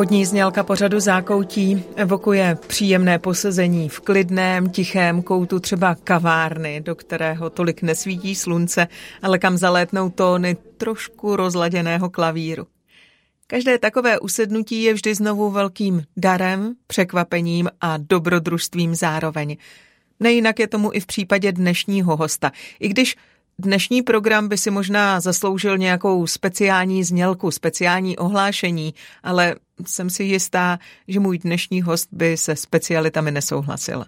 Úvodní 0.00 0.26
znělka 0.26 0.62
pořadu 0.62 1.00
zákoutí 1.00 1.84
evokuje 1.96 2.58
příjemné 2.66 3.18
posezení 3.18 3.88
v 3.88 4.00
klidném, 4.00 4.70
tichém 4.70 5.22
koutu 5.22 5.60
třeba 5.60 5.94
kavárny, 5.94 6.80
do 6.80 6.94
kterého 6.94 7.50
tolik 7.50 7.82
nesvítí 7.82 8.34
slunce, 8.34 8.88
ale 9.22 9.38
kam 9.38 9.58
zalétnou 9.58 10.10
tóny 10.10 10.56
trošku 10.76 11.36
rozladěného 11.36 12.10
klavíru. 12.10 12.66
Každé 13.46 13.78
takové 13.78 14.20
usednutí 14.20 14.82
je 14.82 14.94
vždy 14.94 15.14
znovu 15.14 15.50
velkým 15.50 16.02
darem, 16.16 16.74
překvapením 16.86 17.68
a 17.80 17.96
dobrodružstvím 17.96 18.94
zároveň. 18.94 19.56
Nejinak 20.20 20.58
je 20.58 20.66
tomu 20.66 20.90
i 20.92 21.00
v 21.00 21.06
případě 21.06 21.52
dnešního 21.52 22.16
hosta, 22.16 22.52
i 22.80 22.88
když 22.88 23.16
Dnešní 23.62 24.02
program 24.02 24.48
by 24.48 24.58
si 24.58 24.70
možná 24.70 25.20
zasloužil 25.20 25.78
nějakou 25.78 26.26
speciální 26.26 27.04
znělku, 27.04 27.50
speciální 27.50 28.16
ohlášení, 28.16 28.94
ale 29.22 29.54
jsem 29.86 30.10
si 30.10 30.24
jistá, 30.24 30.78
že 31.08 31.20
můj 31.20 31.38
dnešní 31.38 31.82
host 31.82 32.08
by 32.12 32.36
se 32.36 32.56
specialitami 32.56 33.30
nesouhlasil. 33.30 34.04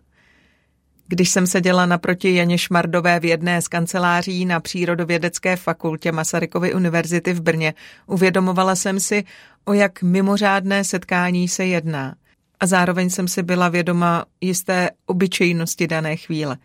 Když 1.09 1.31
jsem 1.31 1.47
seděla 1.47 1.87
naproti 1.87 2.35
Janě 2.35 2.59
Šmardové 2.59 3.21
v 3.21 3.25
jedné 3.25 3.63
z 3.63 3.69
kanceláří 3.69 4.45
na 4.45 4.61
Přírodovědecké 4.61 5.57
fakultě 5.57 6.13
Masarykovy 6.13 6.75
univerzity 6.75 7.33
v 7.33 7.41
Brně, 7.41 7.75
uvědomovala 8.07 8.75
jsem 8.75 9.01
si, 9.01 9.25
o 9.65 9.73
jak 9.73 10.03
mimořádné 10.03 10.85
setkání 10.85 11.49
se 11.49 11.67
jedná. 11.67 12.15
A 12.61 12.67
zároveň 12.67 13.11
jsem 13.11 13.29
si 13.29 13.43
byla 13.43 13.69
vědoma 13.69 14.25
jisté 14.41 14.91
obyčejnosti 15.07 15.87
dané 15.87 16.17
chvíle. 16.17 16.57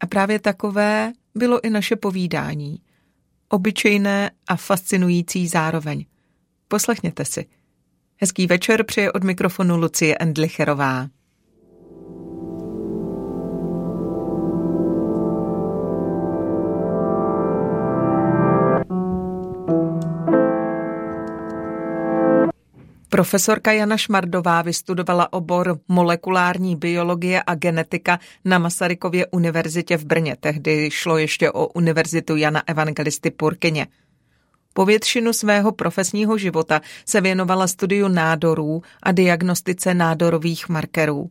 A 0.00 0.06
právě 0.06 0.38
takové 0.38 1.12
bylo 1.34 1.64
i 1.64 1.70
naše 1.70 1.96
povídání. 1.96 2.78
Obyčejné 3.48 4.30
a 4.48 4.56
fascinující 4.56 5.48
zároveň. 5.48 6.04
Poslechněte 6.68 7.24
si. 7.24 7.46
Hezký 8.16 8.46
večer 8.46 8.84
přeje 8.84 9.12
od 9.12 9.24
mikrofonu 9.24 9.76
Lucie 9.76 10.16
Endlicherová. 10.20 11.08
Profesorka 23.12 23.72
Jana 23.72 23.96
Šmardová 23.96 24.62
vystudovala 24.62 25.32
obor 25.32 25.78
molekulární 25.88 26.76
biologie 26.76 27.42
a 27.46 27.54
genetika 27.54 28.18
na 28.44 28.58
Masarykově 28.58 29.26
univerzitě 29.26 29.96
v 29.96 30.04
Brně. 30.04 30.36
Tehdy 30.40 30.90
šlo 30.92 31.18
ještě 31.18 31.50
o 31.50 31.66
univerzitu 31.66 32.36
Jana 32.36 32.62
Evangelisty 32.66 33.30
Purkyně. 33.30 33.86
Po 34.74 34.84
většinu 34.84 35.32
svého 35.32 35.72
profesního 35.72 36.38
života 36.38 36.80
se 37.06 37.20
věnovala 37.20 37.66
studiu 37.66 38.08
nádorů 38.08 38.82
a 39.02 39.12
diagnostice 39.12 39.94
nádorových 39.94 40.68
markerů. 40.68 41.30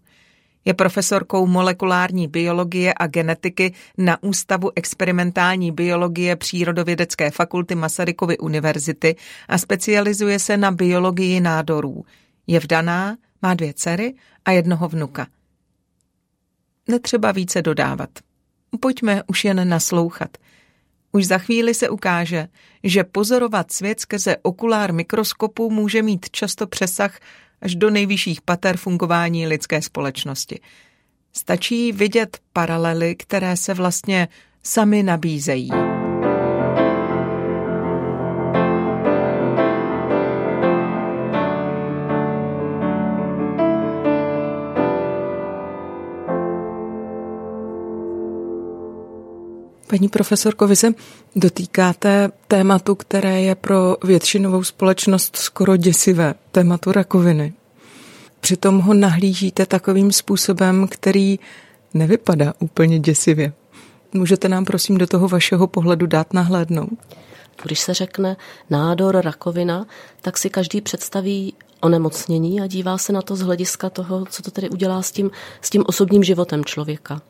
Je 0.65 0.73
profesorkou 0.73 1.47
molekulární 1.47 2.27
biologie 2.27 2.93
a 2.97 3.07
genetiky 3.07 3.73
na 3.97 4.23
Ústavu 4.23 4.71
experimentální 4.75 5.71
biologie 5.71 6.35
Přírodovědecké 6.35 7.31
fakulty 7.31 7.75
Masarykovy 7.75 8.37
univerzity 8.37 9.15
a 9.47 9.57
specializuje 9.57 10.39
se 10.39 10.57
na 10.57 10.71
biologii 10.71 11.39
nádorů. 11.41 12.05
Je 12.47 12.59
vdaná, 12.59 13.17
má 13.41 13.53
dvě 13.53 13.73
dcery 13.73 14.13
a 14.45 14.51
jednoho 14.51 14.87
vnuka. 14.87 15.27
Netřeba 16.87 17.31
více 17.31 17.61
dodávat. 17.61 18.09
Pojďme 18.79 19.23
už 19.27 19.45
jen 19.45 19.69
naslouchat. 19.69 20.37
Už 21.11 21.27
za 21.27 21.37
chvíli 21.37 21.73
se 21.73 21.89
ukáže, 21.89 22.47
že 22.83 23.03
pozorovat 23.03 23.71
svět 23.71 23.99
skrze 23.99 24.37
okulár 24.41 24.93
mikroskopu 24.93 25.69
může 25.69 26.01
mít 26.01 26.29
často 26.29 26.67
přesah 26.67 27.19
až 27.61 27.75
do 27.75 27.89
nejvyšších 27.89 28.41
pater 28.41 28.77
fungování 28.77 29.47
lidské 29.47 29.81
společnosti. 29.81 30.59
Stačí 31.33 31.91
vidět 31.91 32.37
paralely, 32.53 33.15
které 33.15 33.57
se 33.57 33.73
vlastně 33.73 34.27
sami 34.63 35.03
nabízejí. 35.03 35.90
Paní 49.91 50.09
profesorko, 50.09 50.67
vy 50.67 50.75
se 50.75 50.93
dotýkáte 51.35 52.31
tématu, 52.47 52.95
které 52.95 53.41
je 53.41 53.55
pro 53.55 53.97
většinovou 54.03 54.63
společnost 54.63 55.35
skoro 55.35 55.77
děsivé, 55.77 56.35
tématu 56.51 56.91
rakoviny. 56.91 57.53
Přitom 58.39 58.79
ho 58.79 58.93
nahlížíte 58.93 59.65
takovým 59.65 60.11
způsobem, 60.11 60.87
který 60.91 61.39
nevypadá 61.93 62.53
úplně 62.59 62.99
děsivě. 62.99 63.53
Můžete 64.13 64.49
nám 64.49 64.65
prosím 64.65 64.97
do 64.97 65.07
toho 65.07 65.27
vašeho 65.27 65.67
pohledu 65.67 66.07
dát 66.07 66.33
nahlédnout? 66.33 66.89
Když 67.63 67.79
se 67.79 67.93
řekne 67.93 68.37
nádor, 68.69 69.21
rakovina, 69.21 69.85
tak 70.21 70.37
si 70.37 70.49
každý 70.49 70.81
představí 70.81 71.53
onemocnění 71.81 72.61
a 72.61 72.67
dívá 72.67 72.97
se 72.97 73.13
na 73.13 73.21
to 73.21 73.35
z 73.35 73.41
hlediska 73.41 73.89
toho, 73.89 74.25
co 74.29 74.43
to 74.43 74.51
tedy 74.51 74.69
udělá 74.69 75.01
s 75.01 75.11
tím, 75.11 75.31
s 75.61 75.69
tím 75.69 75.83
osobním 75.87 76.23
životem 76.23 76.65
člověka. 76.65 77.21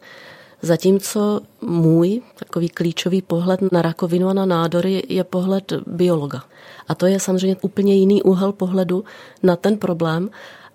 Zatímco 0.62 1.42
můj 1.62 2.22
takový 2.36 2.70
klíčový 2.70 3.22
pohled 3.22 3.60
na 3.72 3.82
rakovinu 3.82 4.28
a 4.28 4.34
na 4.34 4.46
nádory 4.46 5.04
je 5.10 5.24
pohled 5.24 5.74
biologa. 5.88 6.44
A 6.88 6.96
to 6.96 7.06
je 7.06 7.20
samozřejmě 7.20 7.56
úplně 7.62 7.96
jiný 7.96 8.24
úhel 8.24 8.52
pohledu 8.52 9.04
na 9.44 9.56
ten 9.56 9.78
problém 9.78 10.30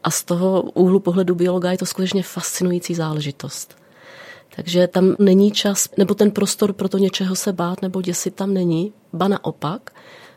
a 0.05 0.11
z 0.11 0.25
toho 0.25 0.63
úhlu 0.63 1.01
pohledu 1.01 1.35
biologa 1.35 1.71
je 1.71 1.79
to 1.79 1.87
skutečně 1.87 2.23
fascinující 2.23 2.95
záležitost. 2.95 3.77
Takže 4.57 4.87
tam 4.87 5.17
není 5.19 5.51
čas, 5.51 5.89
nebo 5.97 6.15
ten 6.15 6.31
prostor 6.31 6.73
pro 6.73 6.89
to 6.89 6.99
něčeho 6.99 7.37
se 7.37 7.53
bát 7.53 7.83
nebo 7.83 8.03
děsit 8.03 8.35
tam 8.35 8.55
není, 8.55 8.93
ba 9.13 9.29
naopak. 9.29 9.91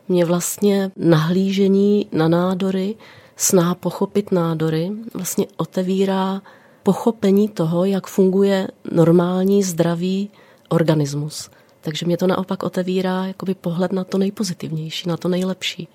Mě 0.07 0.25
vlastně 0.25 0.91
nahlížení 0.97 2.07
na 2.11 2.27
nádory, 2.27 2.95
snaha 3.35 3.75
pochopit 3.75 4.31
nádory, 4.31 4.91
vlastně 5.13 5.47
otevírá 5.57 6.41
pochopení 6.84 7.50
toho, 7.50 7.85
jak 7.85 8.07
funguje 8.07 8.67
normální, 8.91 9.63
zdravý 9.63 10.29
organismus. 10.69 11.50
Takže 11.81 12.06
mě 12.06 12.17
to 12.17 12.28
naopak 12.28 12.63
otevírá 12.63 13.25
jakoby 13.25 13.56
pohled 13.56 13.91
na 13.91 14.03
to 14.03 14.17
nejpozitivnější, 14.17 15.09
na 15.09 15.18
to 15.18 15.28
nejlepší. 15.28 15.88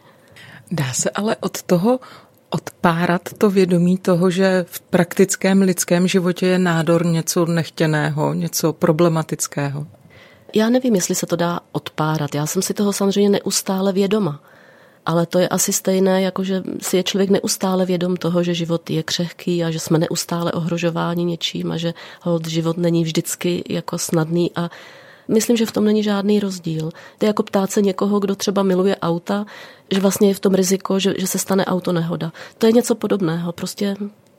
Dá 0.71 0.93
se 0.93 1.11
ale 1.11 1.37
od 1.41 1.63
toho 1.63 2.01
odpárat 2.51 3.23
to 3.39 3.51
vědomí 3.51 3.99
toho, 3.99 4.31
že 4.31 4.65
v 4.69 4.81
praktickém 4.81 5.63
lidském 5.63 6.09
životě 6.09 6.47
je 6.47 6.59
nádor 6.59 7.07
něco 7.07 7.47
nechtěného, 7.47 8.35
něco 8.35 8.73
problematického? 8.73 9.87
Já 10.55 10.69
nevím, 10.69 10.95
jestli 10.95 11.15
se 11.15 11.27
to 11.27 11.37
dá 11.37 11.61
odpárat. 11.73 12.35
Já 12.35 12.47
jsem 12.47 12.63
si 12.63 12.75
toho 12.75 12.93
samozřejmě 12.93 13.29
neustále 13.29 13.93
vědoma. 13.93 14.41
Ale 15.07 15.27
to 15.27 15.39
je 15.39 15.49
asi 15.49 15.73
stejné, 15.73 16.23
jako 16.23 16.45
že 16.45 16.63
si 16.83 16.97
je 16.97 17.03
člověk 17.03 17.31
neustále 17.31 17.87
vědom 17.87 18.17
toho, 18.17 18.43
že 18.43 18.55
život 18.55 18.91
je 18.91 19.03
křehký 19.03 19.65
a 19.65 19.71
že 19.71 19.81
jsme 19.81 19.99
neustále 19.99 20.53
ohrožováni 20.53 21.25
něčím 21.25 21.73
a 21.73 21.77
že 21.77 21.95
hold, 22.23 22.49
život 22.49 22.77
není 22.77 23.05
vždycky 23.05 23.65
jako 23.69 23.99
snadný 23.99 24.51
a 24.57 24.71
Myslím, 25.29 25.57
že 25.57 25.67
v 25.67 25.73
tom 25.73 25.85
není 25.85 26.03
žádný 26.03 26.41
rozdíl. 26.41 26.91
To 27.19 27.25
je 27.25 27.27
jako 27.27 27.43
ptát 27.43 27.71
se 27.71 27.83
někoho, 27.83 28.21
kdo 28.21 28.35
třeba 28.35 28.63
miluje 28.63 28.97
auta, 28.97 29.47
že 29.91 30.01
vlastně 30.01 30.29
je 30.29 30.35
v 30.35 30.41
tom 30.41 30.55
riziko, 30.55 30.99
že, 30.99 31.15
že 31.19 31.27
se 31.27 31.39
stane 31.39 31.65
auto 31.65 31.93
nehoda. 31.93 32.33
To 32.59 32.67
je 32.67 32.73
něco 32.73 32.95
podobného. 32.95 33.53
Prostě 33.53 33.97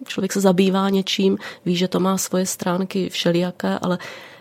člověk 0.08 0.34
se 0.34 0.42
zabývá 0.42 0.90
něčím, 0.90 1.38
ví, 1.66 1.76
že 1.76 1.88
to 1.88 2.00
má 2.00 2.18
svoje 2.18 2.46
stránky 2.46 3.10
všelijaké, 3.10 3.80
ale 3.82 3.98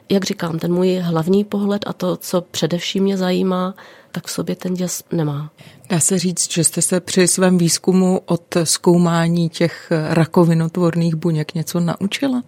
jak 0.09 0.25
říkám, 0.25 0.59
ten 0.59 0.73
můj 0.73 0.97
hlavní 0.97 1.45
pohled 1.45 1.85
a 1.87 1.93
to, 1.93 2.17
co 2.17 2.41
především 2.41 3.03
mě 3.03 3.17
zajímá, 3.17 3.75
tak 4.15 4.27
v 4.27 4.31
sobě 4.31 4.57
ten 4.57 4.75
děs 4.75 5.03
nemá. 5.13 5.51
Dá 5.89 6.01
se 6.01 6.19
říct, 6.19 6.53
že 6.53 6.65
jste 6.65 6.83
se 6.83 7.01
při 7.01 7.29
svém 7.29 7.59
výzkumu 7.59 8.21
od 8.27 8.57
zkoumání 8.65 9.49
těch 9.49 9.93
rakovinotvorných 10.09 11.15
buněk 11.15 11.55
něco 11.55 11.81
naučila? 11.81 12.43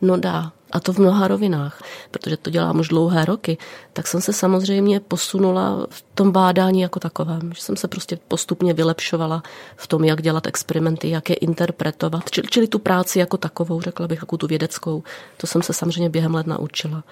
No 0.00 0.16
dá, 0.16 0.52
a 0.72 0.80
to 0.80 0.92
v 0.92 0.98
mnoha 0.98 1.28
rovinách, 1.28 1.82
protože 2.10 2.36
to 2.36 2.50
dělám 2.50 2.78
už 2.78 2.88
dlouhé 2.88 3.24
roky, 3.24 3.58
tak 3.92 4.06
jsem 4.06 4.20
se 4.20 4.32
samozřejmě 4.32 5.00
posunula 5.00 5.86
v 5.90 6.04
tom 6.14 6.32
bádání 6.32 6.80
jako 6.80 7.00
takovém, 7.00 7.52
že 7.54 7.62
jsem 7.62 7.76
se 7.76 7.88
prostě 7.88 8.18
postupně 8.28 8.74
vylepšovala 8.74 9.42
v 9.76 9.86
tom, 9.86 10.04
jak 10.04 10.22
dělat 10.22 10.46
experimenty, 10.46 11.10
jak 11.10 11.30
je 11.30 11.36
interpretovat, 11.36 12.30
čili, 12.30 12.46
čili 12.50 12.66
tu 12.68 12.78
práci 12.78 13.18
jako 13.18 13.36
takovou, 13.36 13.80
řekla 13.80 14.08
bych, 14.08 14.18
jako 14.18 14.36
tu 14.36 14.46
vědeckou, 14.46 15.02
to 15.36 15.46
jsem 15.46 15.62
se 15.62 15.72
samozřejmě 15.72 16.10
během 16.10 16.34
let 16.34 16.46
naučila. 16.46 17.04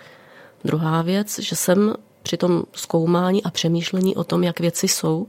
Druhá 0.64 1.02
věc, 1.02 1.38
že 1.38 1.56
jsem 1.56 1.94
při 2.24 2.36
tom 2.36 2.62
zkoumání 2.72 3.44
a 3.44 3.50
přemýšlení 3.50 4.16
o 4.16 4.24
tom, 4.24 4.44
jak 4.44 4.60
věci 4.60 4.88
jsou, 4.88 5.26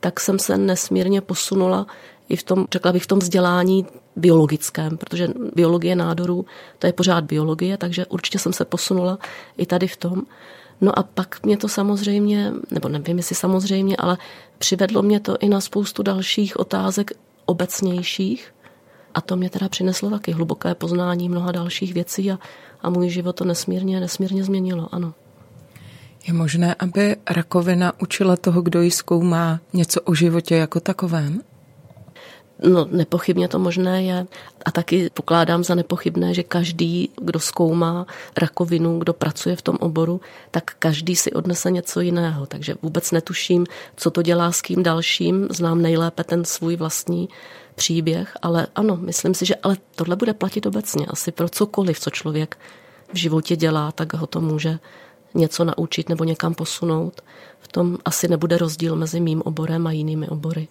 tak 0.00 0.20
jsem 0.20 0.38
se 0.38 0.58
nesmírně 0.58 1.20
posunula 1.20 1.86
i 2.28 2.36
v 2.36 2.42
tom, 2.42 2.66
řekla 2.72 2.92
bych, 2.92 3.02
v 3.02 3.06
tom 3.06 3.18
vzdělání 3.18 3.86
biologickém, 4.16 4.96
protože 4.96 5.28
biologie 5.54 5.96
nádorů, 5.96 6.46
to 6.78 6.86
je 6.86 6.92
pořád 6.92 7.24
biologie, 7.24 7.76
takže 7.76 8.06
určitě 8.06 8.38
jsem 8.38 8.52
se 8.52 8.64
posunula 8.64 9.18
i 9.56 9.66
tady 9.66 9.88
v 9.88 9.96
tom. 9.96 10.22
No 10.80 10.98
a 10.98 11.02
pak 11.02 11.46
mě 11.46 11.56
to 11.56 11.68
samozřejmě, 11.68 12.52
nebo 12.70 12.88
nevím 12.88 13.16
jestli 13.16 13.34
samozřejmě, 13.36 13.96
ale 13.96 14.18
přivedlo 14.58 15.02
mě 15.02 15.20
to 15.20 15.36
i 15.40 15.48
na 15.48 15.60
spoustu 15.60 16.02
dalších 16.02 16.60
otázek 16.60 17.10
obecnějších. 17.46 18.54
A 19.14 19.20
to 19.20 19.36
mě 19.36 19.50
teda 19.50 19.68
přineslo 19.68 20.10
taky 20.10 20.32
hluboké 20.32 20.74
poznání 20.74 21.28
mnoha 21.28 21.52
dalších 21.52 21.94
věcí 21.94 22.30
a, 22.30 22.38
a 22.82 22.90
můj 22.90 23.08
život 23.08 23.36
to 23.36 23.44
nesmírně, 23.44 24.00
nesmírně 24.00 24.44
změnilo, 24.44 24.88
ano. 24.92 25.14
Je 26.26 26.32
možné, 26.32 26.74
aby 26.78 27.16
rakovina 27.30 27.92
učila 28.00 28.36
toho, 28.36 28.62
kdo 28.62 28.82
ji 28.82 28.90
zkoumá, 28.90 29.60
něco 29.72 30.00
o 30.00 30.14
životě 30.14 30.56
jako 30.56 30.80
takovém? 30.80 31.42
No, 32.62 32.88
nepochybně 32.90 33.48
to 33.48 33.58
možné 33.58 34.04
je. 34.04 34.26
A 34.64 34.70
taky 34.70 35.10
pokládám 35.14 35.64
za 35.64 35.74
nepochybné, 35.74 36.34
že 36.34 36.42
každý, 36.42 37.10
kdo 37.20 37.40
zkoumá 37.40 38.06
rakovinu, 38.36 38.98
kdo 38.98 39.12
pracuje 39.12 39.56
v 39.56 39.62
tom 39.62 39.76
oboru, 39.80 40.20
tak 40.50 40.74
každý 40.78 41.16
si 41.16 41.32
odnese 41.32 41.70
něco 41.70 42.00
jiného. 42.00 42.46
Takže 42.46 42.74
vůbec 42.82 43.10
netuším, 43.10 43.66
co 43.96 44.10
to 44.10 44.22
dělá 44.22 44.52
s 44.52 44.62
kým 44.62 44.82
dalším. 44.82 45.48
Znám 45.50 45.82
nejlépe 45.82 46.24
ten 46.24 46.44
svůj 46.44 46.76
vlastní 46.76 47.28
příběh, 47.74 48.36
ale 48.42 48.66
ano, 48.74 48.96
myslím 48.96 49.34
si, 49.34 49.46
že 49.46 49.54
ale 49.54 49.76
tohle 49.94 50.16
bude 50.16 50.34
platit 50.34 50.66
obecně. 50.66 51.06
Asi 51.06 51.32
pro 51.32 51.48
cokoliv, 51.48 52.00
co 52.00 52.10
člověk 52.10 52.58
v 53.12 53.16
životě 53.16 53.56
dělá, 53.56 53.92
tak 53.92 54.14
ho 54.14 54.26
to 54.26 54.40
může 54.40 54.78
něco 55.34 55.64
naučit 55.64 56.08
nebo 56.08 56.24
někam 56.24 56.54
posunout. 56.54 57.20
V 57.60 57.68
tom 57.68 57.98
asi 58.04 58.28
nebude 58.28 58.58
rozdíl 58.58 58.96
mezi 58.96 59.20
mým 59.20 59.42
oborem 59.42 59.86
a 59.86 59.92
jinými 59.92 60.28
obory. 60.28 60.68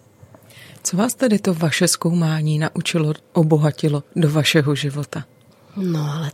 Co 0.82 0.96
vás 0.96 1.14
tedy 1.14 1.38
to 1.38 1.54
vaše 1.54 1.88
zkoumání 1.88 2.58
naučilo, 2.58 3.12
obohatilo 3.32 4.02
do 4.16 4.30
vašeho 4.30 4.74
života? 4.74 5.24
No 5.76 6.10
ale 6.12 6.32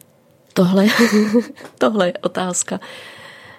tohle, 0.52 0.86
tohle 1.78 2.06
je 2.06 2.12
otázka, 2.22 2.80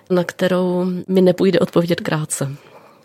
na 0.09 0.23
kterou 0.23 0.85
mi 1.07 1.21
nepůjde 1.21 1.59
odpovědět 1.59 2.01
krátce. 2.01 2.55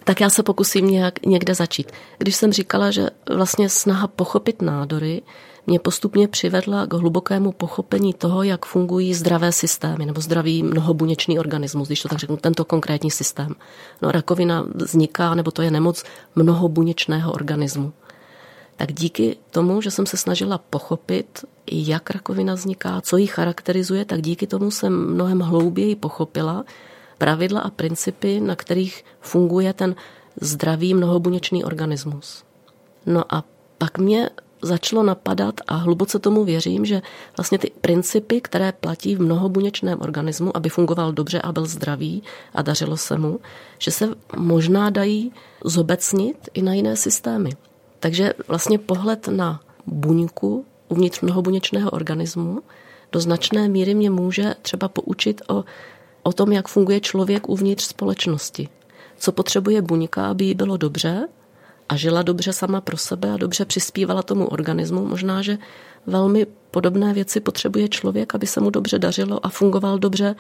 Tak 0.05 0.21
já 0.21 0.31
se 0.31 0.43
pokusím 0.43 0.91
nějak 0.91 1.27
někde 1.27 1.55
začít. 1.55 1.93
Když 2.19 2.37
jsem 2.37 2.53
říkala, 2.53 2.91
že 2.91 3.11
vlastně 3.35 3.69
snaha 3.69 4.07
pochopit 4.07 4.63
nádory 4.63 5.23
mě 5.67 5.79
postupně 5.79 6.29
přivedla 6.29 6.87
k 6.87 6.93
hlubokému 6.93 7.53
pochopení 7.53 8.15
toho, 8.15 8.43
jak 8.43 8.67
fungují 8.67 9.15
zdravé 9.15 9.53
systémy 9.53 10.07
nebo 10.07 10.21
zdravý 10.21 10.63
mnohobuněčný 10.63 11.39
organismus, 11.39 11.89
když 11.89 12.03
to 12.03 12.09
tak 12.09 12.19
řeknu, 12.19 12.37
tento 12.37 12.65
konkrétní 12.65 13.11
systém. 13.11 13.55
No, 14.03 14.13
rakovina 14.13 14.67
vzniká, 14.75 15.35
nebo 15.35 15.51
to 15.51 15.63
je 15.63 15.71
nemoc 15.71 16.05
mnohobuněčného 16.35 17.33
organismu. 17.33 17.93
Tak 18.77 18.93
díky 18.93 19.37
tomu, 19.51 19.83
že 19.83 19.91
jsem 19.91 20.07
se 20.07 20.17
snažila 20.17 20.59
pochopit, 20.59 21.45
jak 21.73 22.11
rakovina 22.11 22.55
vzniká, 22.55 23.01
co 23.01 23.17
ji 23.17 23.27
charakterizuje, 23.27 24.05
tak 24.05 24.23
díky 24.23 24.47
tomu 24.47 24.71
jsem 24.71 25.15
mnohem 25.15 25.41
hlouběji 25.41 25.97
pochopila 25.97 26.65
pravidla 27.19 27.61
a 27.61 27.71
principy, 27.71 28.41
na 28.41 28.57
kterých 28.57 29.05
funguje 29.21 29.73
ten 29.73 29.95
zdravý 30.41 30.95
mnohobuněčný 30.95 31.65
organismus. 31.65 32.45
No 33.07 33.35
a 33.35 33.45
pak 33.79 33.99
mě 33.99 34.31
začalo 34.67 35.03
napadat 35.03 35.55
a 35.69 35.75
hluboce 35.75 36.19
tomu 36.19 36.45
věřím, 36.45 36.85
že 36.85 37.03
vlastně 37.37 37.59
ty 37.59 37.71
principy, 37.81 38.41
které 38.41 38.73
platí 38.73 39.17
v 39.17 39.21
mnohobuněčném 39.21 40.01
organismu, 40.01 40.57
aby 40.57 40.69
fungoval 40.69 41.13
dobře 41.13 41.41
a 41.41 41.53
byl 41.53 41.67
zdravý 41.67 42.23
a 42.55 42.63
dařilo 42.63 42.97
se 42.97 43.19
mu, 43.19 43.41
že 43.79 43.91
se 43.91 44.09
možná 44.37 44.91
dají 44.91 45.33
zobecnit 45.65 46.49
i 46.55 46.63
na 46.63 46.75
jiné 46.75 46.97
systémy. 46.97 47.51
Takže 48.01 48.33
vlastně 48.49 48.79
pohled 48.79 49.29
na 49.29 49.61
buňku 49.87 50.65
uvnitř 50.89 51.21
mnohobuněčného 51.21 51.91
organismu 51.91 52.63
do 53.13 53.21
značné 53.21 53.69
míry 53.69 53.95
mě 53.95 54.11
může 54.11 54.55
třeba 54.63 54.89
poučit 54.89 55.43
o, 55.49 55.65
o 56.23 56.33
tom, 56.33 56.53
jak 56.53 56.69
funguje 56.69 57.01
člověk 57.01 57.49
uvnitř 57.49 57.85
společnosti. 57.85 58.69
Co 59.19 59.33
potřebuje 59.33 59.83
buňka, 59.83 60.27
aby 60.27 60.45
jí 60.45 60.55
bylo 60.55 60.77
dobře 60.77 61.29
a 61.89 61.97
žila 61.97 62.23
dobře 62.23 62.53
sama 62.53 62.81
pro 62.81 62.97
sebe 62.97 63.31
a 63.31 63.37
dobře 63.37 63.65
přispívala 63.65 64.23
tomu 64.23 64.47
organismu. 64.47 65.07
Možná, 65.07 65.43
že 65.43 65.59
velmi 66.07 66.47
podobné 66.71 67.15
věci 67.15 67.41
potřebuje 67.41 67.89
člověk, 67.89 68.35
aby 68.35 68.47
se 68.47 68.61
mu 68.61 68.71
dobře 68.71 68.99
dařilo 68.99 69.47
a 69.47 69.49
fungoval 69.49 69.99
dobře 69.99 70.35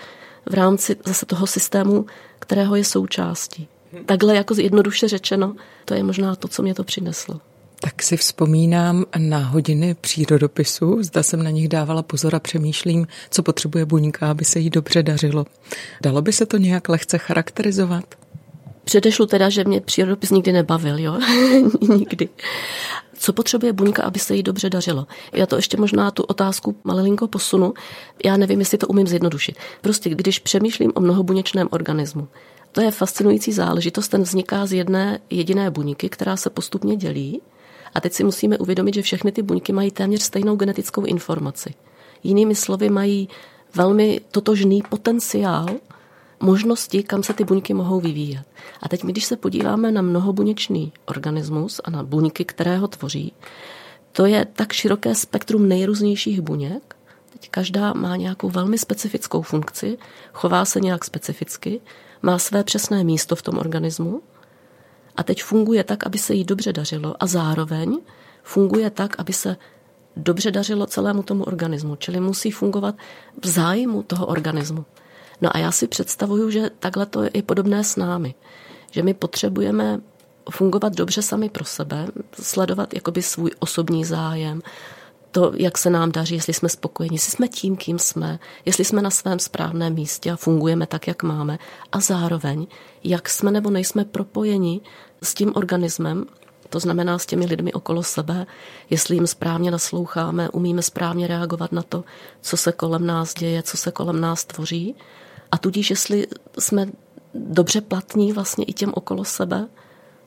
v 0.50 0.54
rámci 0.54 0.96
zase 1.06 1.26
toho 1.26 1.46
systému, 1.46 2.06
kterého 2.38 2.76
je 2.76 2.84
součástí. 2.84 3.69
Takhle 4.06 4.37
jako 4.37 4.54
jednoduše 4.60 5.08
řečeno, 5.08 5.56
to 5.84 5.94
je 5.94 6.02
možná 6.02 6.37
to, 6.37 6.48
co 6.48 6.62
mě 6.62 6.75
to 6.75 6.84
přineslo. 6.84 7.40
Tak 7.81 8.02
si 8.02 8.16
vzpomínám 8.16 9.04
na 9.19 9.38
hodiny 9.38 9.94
přírodopisu, 10.00 11.02
zda 11.02 11.22
jsem 11.22 11.42
na 11.42 11.50
nich 11.50 11.69
dávala 11.69 12.02
pozor 12.02 12.34
a 12.34 12.40
přemýšlím, 12.40 13.06
co 13.31 13.42
potřebuje 13.42 13.87
buňka, 13.87 14.31
aby 14.31 14.44
se 14.44 14.58
jí 14.58 14.70
dobře 14.70 15.02
dařilo. 15.02 15.46
Dalo 16.02 16.22
by 16.22 16.32
se 16.32 16.46
to 16.46 16.56
nějak 16.56 16.88
lehce 16.88 17.19
charakterizovat? 17.19 18.04
Předešlu 18.88 19.26
teda, 19.26 19.48
že 19.48 19.64
mě 19.64 19.80
přírodopis 19.80 20.30
nikdy 20.30 20.52
nebavil, 20.52 20.98
jo? 20.98 21.18
nikdy. 21.96 22.28
Co 23.18 23.32
potřebuje 23.32 23.72
buňka, 23.72 24.02
aby 24.02 24.18
se 24.18 24.34
jí 24.34 24.42
dobře 24.42 24.70
dařilo? 24.70 25.06
Já 25.32 25.46
to 25.46 25.56
ještě 25.56 25.76
možná 25.76 26.10
tu 26.10 26.22
otázku 26.22 26.76
malinko 26.84 27.28
posunu. 27.28 27.74
Já 28.24 28.36
nevím, 28.36 28.58
jestli 28.58 28.78
to 28.78 28.86
umím 28.88 29.06
zjednodušit. 29.06 29.56
Prostě 29.80 30.10
když 30.10 30.38
přemýšlím 30.38 30.92
o 30.94 31.00
mnohobuněčném 31.00 31.68
organismu, 31.70 32.28
to 32.72 32.80
je 32.80 32.90
fascinující 32.90 33.52
záležitost, 33.52 34.08
ten 34.08 34.22
vzniká 34.22 34.66
z 34.66 34.72
jedné 34.72 35.20
jediné 35.30 35.70
buňky, 35.70 36.08
která 36.08 36.36
se 36.36 36.50
postupně 36.50 36.96
dělí. 36.96 37.42
A 37.94 38.00
teď 38.00 38.12
si 38.12 38.24
musíme 38.24 38.58
uvědomit, 38.58 38.94
že 38.94 39.02
všechny 39.02 39.32
ty 39.32 39.42
buňky 39.42 39.72
mají 39.72 39.90
téměř 39.90 40.22
stejnou 40.22 40.56
genetickou 40.56 41.04
informaci. 41.04 41.74
Jinými 42.22 42.54
slovy 42.54 42.90
mají 42.90 43.28
velmi 43.74 44.20
totožný 44.30 44.82
potenciál 44.88 45.66
možnosti, 46.40 47.02
kam 47.02 47.22
se 47.22 47.32
ty 47.32 47.44
buňky 47.44 47.74
mohou 47.74 48.00
vyvíjet. 48.00 48.44
A 48.82 48.88
teď 48.88 49.02
když 49.02 49.24
se 49.24 49.36
podíváme 49.36 49.92
na 49.92 50.02
mnohobuněčný 50.02 50.92
organismus 51.04 51.80
a 51.84 51.90
na 51.90 52.02
buňky, 52.02 52.44
které 52.44 52.76
ho 52.76 52.88
tvoří, 52.88 53.32
to 54.12 54.26
je 54.26 54.44
tak 54.44 54.72
široké 54.72 55.14
spektrum 55.14 55.68
nejrůznějších 55.68 56.40
buněk. 56.40 56.96
Teď 57.30 57.50
každá 57.50 57.92
má 57.92 58.16
nějakou 58.16 58.50
velmi 58.50 58.78
specifickou 58.78 59.42
funkci, 59.42 59.99
chová 60.32 60.64
se 60.64 60.80
nějak 60.80 61.04
specificky, 61.04 61.80
má 62.22 62.38
své 62.38 62.64
přesné 62.64 63.04
místo 63.04 63.37
v 63.37 63.42
tom 63.42 63.58
organismu 63.58 64.22
a 65.16 65.22
teď 65.22 65.42
funguje 65.42 65.84
tak, 65.84 66.06
aby 66.06 66.18
se 66.18 66.34
jí 66.34 66.44
dobře 66.44 66.72
dařilo 66.72 67.22
a 67.22 67.26
zároveň 67.26 67.99
funguje 68.42 68.90
tak, 68.90 69.20
aby 69.20 69.32
se 69.32 69.56
dobře 70.16 70.50
dařilo 70.50 70.87
celému 70.87 71.22
tomu 71.22 71.44
organismu, 71.44 71.96
čili 71.96 72.20
musí 72.20 72.50
fungovat 72.50 72.94
v 73.42 73.46
zájmu 73.46 74.02
toho 74.02 74.26
organismu. 74.26 74.84
No 75.40 75.57
a 75.57 75.59
já 75.59 75.73
si 75.73 75.88
představuju, 75.88 76.50
že 76.50 76.71
takhle 76.78 77.07
to 77.07 77.23
je 77.35 77.43
podobné 77.43 77.85
s 77.85 77.97
námi. 77.97 78.35
Že 78.90 79.02
my 79.02 79.14
potřebujeme 79.14 80.00
fungovat 80.50 80.95
dobře 80.95 81.23
sami 81.23 81.49
pro 81.49 81.64
sebe, 81.64 82.07
sledovat 82.43 82.95
jakoby 82.95 83.23
svůj 83.23 83.50
osobní 83.59 84.05
zájem, 84.05 84.62
to, 85.31 85.52
jak 85.57 85.78
se 85.78 85.90
nám 85.90 86.12
daří, 86.12 86.35
jestli 86.35 86.52
jsme 86.52 86.69
spokojeni, 86.69 87.14
jestli 87.14 87.33
jsme 87.33 87.49
tím, 87.49 87.76
kým 87.76 87.99
jsme, 87.99 88.38
jestli 88.64 88.85
jsme 88.85 89.02
na 89.02 89.11
svém 89.11 89.38
správném 89.38 89.95
místě 89.95 90.31
a 90.31 90.37
fungujeme 90.37 90.87
tak, 90.87 91.07
jak 91.07 91.23
máme 91.23 91.59
a 91.93 92.00
zároveň, 92.00 92.66
jak 93.05 93.28
jsme 93.28 93.50
nebo 93.50 93.71
nejsme 93.71 94.05
propojeni 94.05 94.81
s 95.23 95.35
tím 95.35 95.52
organismem, 95.55 96.26
to 96.69 96.81
znamená 96.81 97.19
s 97.19 97.26
těmi 97.26 97.47
lidmi 97.47 97.73
okolo 97.73 98.02
sebe, 98.02 98.47
jestli 98.90 99.16
jim 99.16 99.26
správně 99.26 99.71
nasloucháme, 99.71 100.49
umíme 100.49 100.83
správně 100.83 101.26
reagovat 101.26 101.73
na 101.73 101.83
to, 101.83 102.05
co 102.40 102.57
se 102.57 102.73
kolem 102.73 103.07
nás 103.07 103.35
děje, 103.35 103.62
co 103.62 103.76
se 103.76 103.93
kolem 103.93 104.21
nás 104.21 104.45
tvoří 104.45 104.95
a 105.52 105.58
tudíž, 105.58 105.90
jestli 105.90 106.26
jsme 106.58 106.86
dobře 107.34 107.80
platní 107.80 108.32
vlastně 108.32 108.64
i 108.64 108.72
těm 108.72 108.92
okolo 108.94 109.24
sebe 109.24 109.68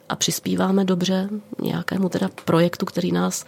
a 0.09 0.15
přispíváme 0.15 0.85
dobře 0.85 1.29
nějakému 1.61 2.09
teda 2.09 2.29
projektu, 2.45 2.85
který 2.85 3.11
nás 3.11 3.45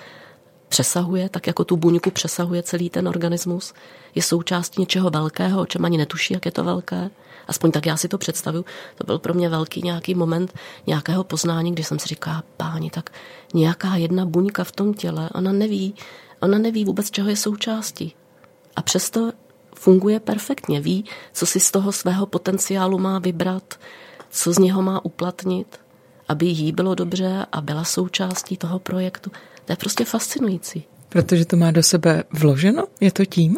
přesahuje, 0.69 1.29
tak 1.29 1.47
jako 1.47 1.63
tu 1.63 1.77
buňku 1.77 2.11
přesahuje 2.11 2.63
celý 2.63 2.89
ten 2.89 3.07
organismus, 3.07 3.73
je 4.15 4.21
součástí 4.21 4.81
něčeho 4.81 5.09
velkého, 5.09 5.61
o 5.61 5.65
čem 5.65 5.85
ani 5.85 5.97
netuší, 5.97 6.33
jak 6.33 6.45
je 6.45 6.51
to 6.51 6.63
velké. 6.63 7.09
Aspoň 7.47 7.71
tak 7.71 7.85
já 7.85 7.97
si 7.97 8.07
to 8.07 8.17
představuju. 8.17 8.65
To 8.95 9.03
byl 9.03 9.19
pro 9.19 9.33
mě 9.33 9.49
velký 9.49 9.81
nějaký 9.81 10.15
moment 10.15 10.53
nějakého 10.87 11.23
poznání, 11.23 11.71
kdy 11.71 11.83
jsem 11.83 11.99
si 11.99 12.07
říká, 12.07 12.43
páni, 12.57 12.89
tak 12.89 13.09
nějaká 13.53 13.95
jedna 13.95 14.25
buňka 14.25 14.63
v 14.63 14.71
tom 14.71 14.93
těle, 14.93 15.29
ona 15.33 15.51
neví, 15.51 15.95
ona 16.39 16.57
neví 16.57 16.85
vůbec, 16.85 17.11
čeho 17.11 17.29
je 17.29 17.35
součástí. 17.35 18.15
A 18.75 18.81
přesto 18.81 19.31
funguje 19.81 20.19
perfektně, 20.19 20.81
ví, 20.81 21.05
co 21.33 21.45
si 21.45 21.59
z 21.59 21.71
toho 21.71 21.91
svého 21.91 22.25
potenciálu 22.25 22.99
má 22.99 23.19
vybrat, 23.19 23.79
co 24.29 24.53
z 24.53 24.57
něho 24.57 24.81
má 24.81 25.05
uplatnit, 25.05 25.79
aby 26.27 26.45
jí 26.45 26.71
bylo 26.71 26.95
dobře 26.95 27.45
a 27.51 27.61
byla 27.61 27.83
součástí 27.83 28.57
toho 28.57 28.79
projektu. 28.79 29.31
To 29.65 29.71
je 29.71 29.75
prostě 29.75 30.05
fascinující. 30.05 30.83
Protože 31.09 31.45
to 31.45 31.57
má 31.57 31.71
do 31.71 31.83
sebe 31.83 32.23
vloženo? 32.31 32.83
Je 32.99 33.11
to 33.11 33.25
tím? 33.25 33.57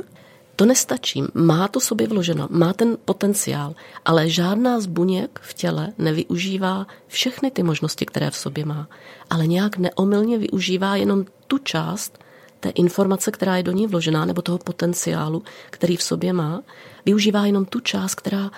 To 0.56 0.66
nestačí. 0.66 1.24
Má 1.34 1.68
to 1.68 1.80
sobě 1.80 2.08
vloženo, 2.08 2.48
má 2.52 2.74
ten 2.74 2.98
potenciál, 3.06 3.76
ale 4.06 4.30
žádná 4.30 4.80
z 4.80 4.86
buněk 4.86 5.40
v 5.44 5.54
těle 5.54 5.94
nevyužívá 5.98 6.88
všechny 7.08 7.52
ty 7.52 7.64
možnosti, 7.64 8.06
které 8.06 8.32
v 8.32 8.36
sobě 8.36 8.66
má, 8.66 8.88
ale 9.30 9.48
nějak 9.48 9.78
neomylně 9.78 10.38
využívá 10.38 10.96
jenom 10.96 11.26
tu 11.48 11.58
část, 11.58 12.23
té 12.64 12.70
informace, 12.70 13.32
která 13.32 13.58
je 13.58 13.64
do 13.64 13.72
ní 13.72 13.88
vložená, 13.88 14.26
nebo 14.26 14.42
toho 14.42 14.58
potenciálu, 14.58 15.44
který 15.70 15.98
v 15.98 16.04
sobě 16.04 16.34
má, 16.34 16.62
využívá 17.06 17.46
jenom 17.46 17.66
tu 17.66 17.80
část, 17.80 18.16
která 18.16 18.52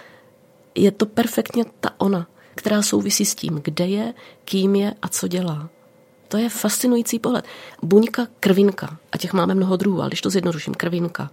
je 0.76 0.92
to 0.92 1.06
perfektně 1.06 1.66
ta 1.80 1.90
ona, 1.98 2.28
která 2.56 2.82
souvisí 2.82 3.26
s 3.26 3.36
tím, 3.36 3.62
kde 3.64 3.86
je, 3.86 4.14
kým 4.46 4.76
je 4.76 4.94
a 5.02 5.08
co 5.08 5.28
dělá. 5.28 5.70
To 6.28 6.38
je 6.38 6.50
fascinující 6.50 7.20
pohled. 7.20 7.46
Buňka 7.84 8.28
krvinka, 8.40 8.98
a 9.12 9.18
těch 9.18 9.34
máme 9.34 9.56
mnoho 9.56 9.78
druhů, 9.78 10.00
ale 10.02 10.10
když 10.10 10.22
to 10.22 10.30
zjednoduším, 10.30 10.74
krvinka, 10.74 11.32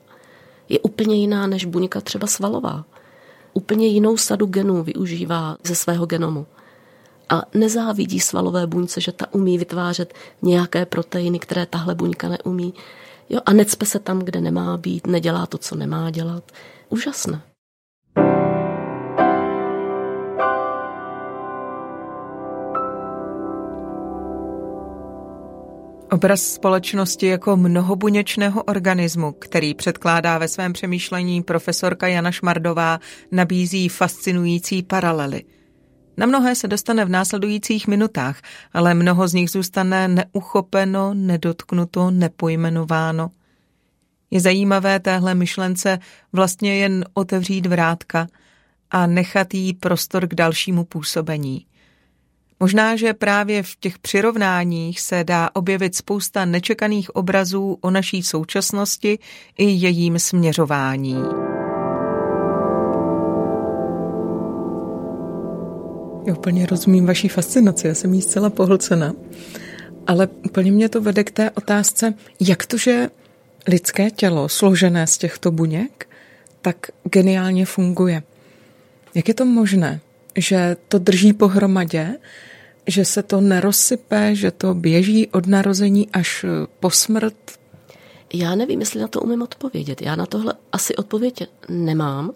je 0.69 0.81
úplně 0.81 1.17
jiná 1.17 1.47
než 1.47 1.65
buňka 1.65 2.01
třeba 2.01 2.27
svalová. 2.27 2.85
Úplně 3.53 3.87
jinou 3.87 4.17
sadu 4.17 4.47
genů 4.47 4.83
využívá 4.83 5.57
ze 5.65 5.75
svého 5.75 6.07
genomu. 6.07 6.47
A 7.29 7.43
nezávidí 7.55 8.21
svalové 8.21 8.67
buňce, 8.67 9.01
že 9.01 9.13
ta 9.13 9.35
umí 9.35 9.59
vytvářet 9.59 10.15
nějaké 10.43 10.87
proteiny, 10.87 11.39
které 11.39 11.67
tahle 11.67 11.95
buňka 11.95 12.29
neumí. 12.29 12.75
Jo, 13.29 13.41
a 13.47 13.53
necpe 13.53 13.87
se 13.87 13.99
tam, 13.99 14.19
kde 14.19 14.41
nemá 14.41 14.77
být, 14.77 15.07
nedělá 15.07 15.47
to, 15.47 15.59
co 15.59 15.77
nemá 15.77 16.11
dělat. 16.11 16.53
Úžasné. 16.89 17.43
Obraz 26.13 26.43
společnosti 26.43 27.27
jako 27.27 27.57
mnohobuněčného 27.57 28.63
organismu, 28.63 29.33
který 29.33 29.75
předkládá 29.75 30.39
ve 30.39 30.49
svém 30.49 30.73
přemýšlení 30.73 31.43
profesorka 31.43 32.07
Jana 32.07 32.33
Šmardová, 32.33 33.01
nabízí 33.31 33.89
fascinující 33.89 34.83
paralely. 34.83 35.45
Na 36.17 36.27
mnohé 36.27 36.55
se 36.55 36.69
dostane 36.69 37.05
v 37.05 37.09
následujících 37.09 37.87
minutách, 37.87 38.41
ale 38.73 38.95
mnoho 38.95 39.29
z 39.29 39.35
nich 39.35 39.51
zůstane 39.51 40.09
neuchopeno, 40.09 41.15
nedotknuto, 41.15 42.11
nepojmenováno. 42.11 43.31
Je 44.31 44.41
zajímavé 44.41 45.01
téhle 45.01 45.35
myšlence 45.35 45.99
vlastně 46.33 46.77
jen 46.77 47.05
otevřít 47.15 47.67
vrátka 47.67 48.27
a 48.91 49.07
nechat 49.07 49.55
jí 49.55 49.75
prostor 49.75 50.27
k 50.27 50.35
dalšímu 50.35 50.85
působení. 50.85 51.67
Možná, 52.61 52.97
že 52.97 53.15
právě 53.15 53.63
v 53.63 53.77
těch 53.81 53.99
přirovnáních 53.99 55.01
se 55.01 55.25
dá 55.25 55.51
objevit 55.55 55.95
spousta 55.95 56.45
nečekaných 56.45 57.17
obrazů 57.17 57.79
o 57.81 57.91
naší 57.91 58.23
současnosti 58.23 59.19
i 59.59 59.65
jejím 59.65 60.19
směřování. 60.19 61.52
Já 66.27 66.35
úplně 66.35 66.67
rozumím 66.67 67.07
vaší 67.07 67.29
fascinaci, 67.29 67.87
já 67.87 67.95
jsem 67.95 68.15
jí 68.15 68.23
zcela 68.23 68.51
pohlcena. 68.51 69.13
Ale 70.07 70.29
úplně 70.45 70.73
mě 70.73 70.89
to 70.89 71.01
vede 71.01 71.25
k 71.25 71.31
té 71.31 71.51
otázce, 71.51 72.15
jak 72.41 72.67
to, 72.67 72.77
že 72.77 73.11
lidské 73.69 74.11
tělo, 74.11 74.49
složené 74.49 75.07
z 75.07 75.19
těchto 75.19 75.51
buněk, 75.51 76.09
tak 76.63 76.77
geniálně 77.05 77.67
funguje. 77.67 78.23
Jak 79.15 79.29
je 79.29 79.35
to 79.35 79.45
možné, 79.45 80.01
že 80.37 80.77
to 80.89 80.99
drží 80.99 81.33
pohromadě 81.33 82.17
že 82.87 83.05
se 83.05 83.23
to 83.23 83.41
nerozsype, 83.41 84.35
že 84.35 84.51
to 84.51 84.75
běží 84.75 85.29
od 85.29 85.47
narození 85.47 86.11
až 86.13 86.45
po 86.81 86.91
smrt? 86.91 87.35
Já 88.35 88.55
nevím, 88.55 88.81
jestli 88.81 89.01
na 89.01 89.09
to 89.09 89.21
umím 89.21 89.43
odpovědět. 89.43 90.03
Já 90.03 90.17
na 90.17 90.27
tohle 90.27 90.55
asi 90.73 90.97
odpověď 90.97 91.49
nemám. 91.69 92.33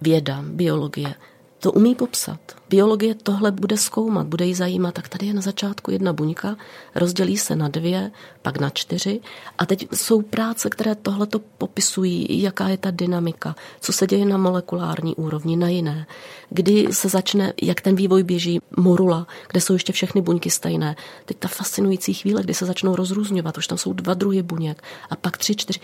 Věda, 0.00 0.44
biologie 0.46 1.14
to 1.62 1.72
umí 1.72 1.94
popsat. 1.94 2.40
Biologie 2.70 3.14
tohle 3.14 3.50
bude 3.50 3.76
zkoumat, 3.76 4.26
bude 4.26 4.44
jí 4.44 4.54
zajímat. 4.54 4.94
Tak 4.94 5.08
tady 5.08 5.26
je 5.26 5.34
na 5.34 5.40
začátku 5.40 5.90
jedna 5.90 6.12
buňka, 6.12 6.56
rozdělí 6.94 7.36
se 7.36 7.56
na 7.56 7.68
dvě, 7.68 8.10
pak 8.42 8.58
na 8.58 8.70
čtyři. 8.70 9.20
A 9.58 9.66
teď 9.66 9.88
jsou 9.94 10.22
práce, 10.22 10.70
které 10.70 10.94
tohle 10.94 11.26
to 11.26 11.38
popisují, 11.38 12.42
jaká 12.42 12.68
je 12.68 12.76
ta 12.76 12.90
dynamika, 12.90 13.54
co 13.80 13.92
se 13.92 14.06
děje 14.06 14.26
na 14.26 14.36
molekulární 14.36 15.14
úrovni, 15.14 15.56
na 15.56 15.68
jiné. 15.68 16.06
Kdy 16.50 16.88
se 16.90 17.08
začne, 17.08 17.52
jak 17.62 17.80
ten 17.80 17.94
vývoj 17.94 18.22
běží, 18.22 18.60
morula, 18.76 19.26
kde 19.50 19.60
jsou 19.60 19.72
ještě 19.72 19.92
všechny 19.92 20.20
buňky 20.20 20.50
stejné. 20.50 20.96
Teď 21.24 21.36
ta 21.36 21.48
fascinující 21.48 22.14
chvíle, 22.14 22.42
kdy 22.42 22.54
se 22.54 22.66
začnou 22.66 22.96
rozrůzňovat, 22.96 23.58
už 23.58 23.66
tam 23.66 23.78
jsou 23.78 23.92
dva 23.92 24.14
druhy 24.14 24.42
buněk 24.42 24.82
a 25.10 25.16
pak 25.16 25.36
tři, 25.38 25.54
čtyři. 25.54 25.80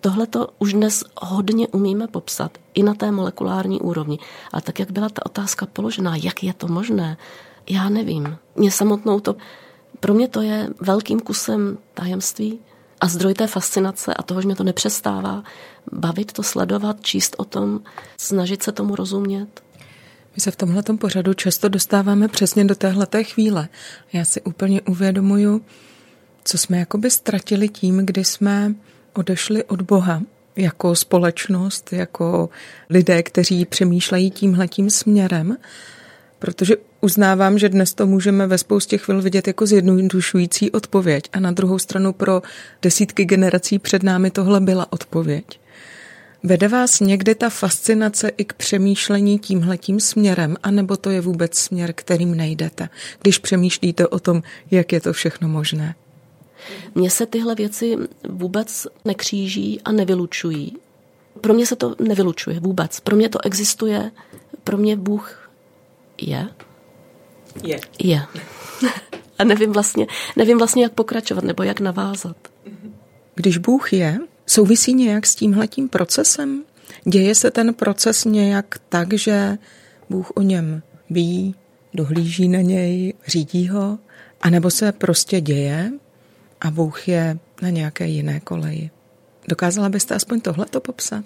Tohle 0.00 0.26
to 0.26 0.48
už 0.58 0.72
dnes 0.72 1.04
hodně 1.22 1.68
umíme 1.68 2.08
popsat 2.08 2.58
i 2.74 2.82
na 2.82 2.94
té 2.94 3.10
molekulární 3.10 3.80
úrovni. 3.80 4.18
A 4.52 4.60
tak, 4.60 4.78
jak 4.78 4.90
byla 4.90 5.08
ta 5.08 5.26
otázka 5.26 5.66
položená, 5.66 6.16
jak 6.16 6.42
je 6.42 6.52
to 6.54 6.68
možné, 6.68 7.16
já 7.70 7.88
nevím. 7.88 8.36
Mě 8.56 8.70
samotnou 8.70 9.20
to, 9.20 9.36
pro 10.00 10.14
mě 10.14 10.28
to 10.28 10.42
je 10.42 10.68
velkým 10.80 11.20
kusem 11.20 11.78
tajemství 11.94 12.58
a 13.00 13.08
zdroj 13.08 13.34
té 13.34 13.46
fascinace 13.46 14.14
a 14.14 14.22
toho, 14.22 14.40
že 14.40 14.46
mě 14.46 14.56
to 14.56 14.64
nepřestává 14.64 15.44
bavit, 15.92 16.32
to 16.32 16.42
sledovat, 16.42 16.96
číst 17.00 17.34
o 17.38 17.44
tom, 17.44 17.80
snažit 18.16 18.62
se 18.62 18.72
tomu 18.72 18.96
rozumět. 18.96 19.62
My 20.36 20.40
se 20.40 20.50
v 20.50 20.56
tomhle 20.56 20.82
pořadu 20.82 21.34
často 21.34 21.68
dostáváme 21.68 22.28
přesně 22.28 22.64
do 22.64 22.74
téhleté 22.74 23.24
chvíle. 23.24 23.68
Já 24.12 24.24
si 24.24 24.40
úplně 24.42 24.80
uvědomuju, 24.80 25.64
co 26.44 26.58
jsme 26.58 26.78
jakoby 26.78 27.10
ztratili 27.10 27.68
tím, 27.68 28.06
kdy 28.06 28.24
jsme 28.24 28.74
odešli 29.14 29.64
od 29.64 29.82
Boha 29.82 30.22
jako 30.56 30.94
společnost, 30.94 31.92
jako 31.92 32.48
lidé, 32.90 33.22
kteří 33.22 33.64
přemýšlejí 33.64 34.30
tímhletím 34.30 34.90
směrem, 34.90 35.56
protože 36.38 36.76
uznávám, 37.00 37.58
že 37.58 37.68
dnes 37.68 37.94
to 37.94 38.06
můžeme 38.06 38.46
ve 38.46 38.58
spoustě 38.58 38.98
chvil 38.98 39.22
vidět 39.22 39.46
jako 39.46 39.66
zjednodušující 39.66 40.70
odpověď 40.70 41.24
a 41.32 41.40
na 41.40 41.50
druhou 41.50 41.78
stranu 41.78 42.12
pro 42.12 42.42
desítky 42.82 43.24
generací 43.24 43.78
před 43.78 44.02
námi 44.02 44.30
tohle 44.30 44.60
byla 44.60 44.92
odpověď. 44.92 45.60
Vede 46.42 46.68
vás 46.68 47.00
někdy 47.00 47.34
ta 47.34 47.50
fascinace 47.50 48.28
i 48.36 48.44
k 48.44 48.52
přemýšlení 48.52 49.38
tímhletím 49.38 50.00
směrem, 50.00 50.56
anebo 50.62 50.96
to 50.96 51.10
je 51.10 51.20
vůbec 51.20 51.58
směr, 51.58 51.92
kterým 51.92 52.34
nejdete, 52.34 52.88
když 53.22 53.38
přemýšlíte 53.38 54.06
o 54.06 54.18
tom, 54.18 54.42
jak 54.70 54.92
je 54.92 55.00
to 55.00 55.12
všechno 55.12 55.48
možné? 55.48 55.94
Mně 56.94 57.10
se 57.10 57.26
tyhle 57.26 57.54
věci 57.54 57.96
vůbec 58.28 58.86
nekříží 59.04 59.80
a 59.84 59.92
nevylučují. 59.92 60.76
Pro 61.40 61.54
mě 61.54 61.66
se 61.66 61.76
to 61.76 61.94
nevylučuje 61.98 62.60
vůbec. 62.60 63.00
Pro 63.00 63.16
mě 63.16 63.28
to 63.28 63.44
existuje. 63.44 64.10
Pro 64.64 64.76
mě 64.76 64.96
Bůh 64.96 65.50
je. 66.20 66.48
Je. 67.62 67.80
Je. 67.98 68.22
A 69.38 69.44
nevím 69.44 69.72
vlastně, 69.72 70.06
nevím 70.36 70.58
vlastně, 70.58 70.82
jak 70.82 70.92
pokračovat 70.92 71.44
nebo 71.44 71.62
jak 71.62 71.80
navázat. 71.80 72.36
Když 73.34 73.58
Bůh 73.58 73.92
je, 73.92 74.18
souvisí 74.46 74.94
nějak 74.94 75.26
s 75.26 75.34
tímhletím 75.34 75.88
procesem? 75.88 76.64
Děje 77.04 77.34
se 77.34 77.50
ten 77.50 77.74
proces 77.74 78.24
nějak 78.24 78.80
tak, 78.88 79.12
že 79.14 79.58
Bůh 80.10 80.30
o 80.34 80.42
něm 80.42 80.82
ví, 81.10 81.54
dohlíží 81.94 82.48
na 82.48 82.60
něj, 82.60 83.14
řídí 83.26 83.68
ho? 83.68 83.98
A 84.40 84.50
nebo 84.50 84.70
se 84.70 84.92
prostě 84.92 85.40
děje 85.40 85.92
a 86.60 86.70
Bůh 86.70 87.08
je 87.08 87.38
na 87.62 87.68
nějaké 87.68 88.06
jiné 88.06 88.40
koleji. 88.40 88.90
Dokázala 89.48 89.88
byste 89.88 90.14
aspoň 90.14 90.40
tohleto 90.40 90.80
popsat? 90.80 91.24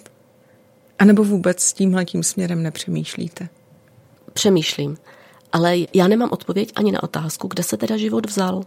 A 0.99 1.05
nebo 1.05 1.25
vůbec 1.25 1.61
s 1.61 1.73
tímhletím 1.73 2.23
směrem 2.23 2.63
nepřemýšlíte? 2.63 3.49
Přemýšlím, 4.33 4.97
ale 5.53 5.77
já 5.95 6.09
nemám 6.09 6.29
odpověď 6.33 6.73
ani 6.77 6.93
na 6.93 7.03
otázku, 7.03 7.49
kde 7.49 7.63
se 7.63 7.77
teda 7.77 7.97
život 7.97 8.27
vzal. 8.27 8.63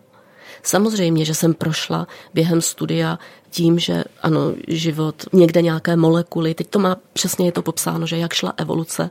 Samozřejmě, 0.64 1.26
že 1.26 1.36
jsem 1.36 1.54
prošla 1.54 2.08
během 2.34 2.62
studia 2.62 3.20
tím, 3.50 3.80
že 3.80 4.04
ano, 4.22 4.54
život, 4.68 5.26
někde 5.34 5.62
nějaké 5.62 5.96
molekuly, 5.96 6.54
teď 6.54 6.68
to 6.68 6.80
má 6.80 6.98
přesně 7.14 7.46
je 7.46 7.52
to 7.52 7.62
popsáno, 7.62 8.08
že 8.08 8.18
jak 8.18 8.34
šla 8.34 8.54
evoluce. 8.58 9.10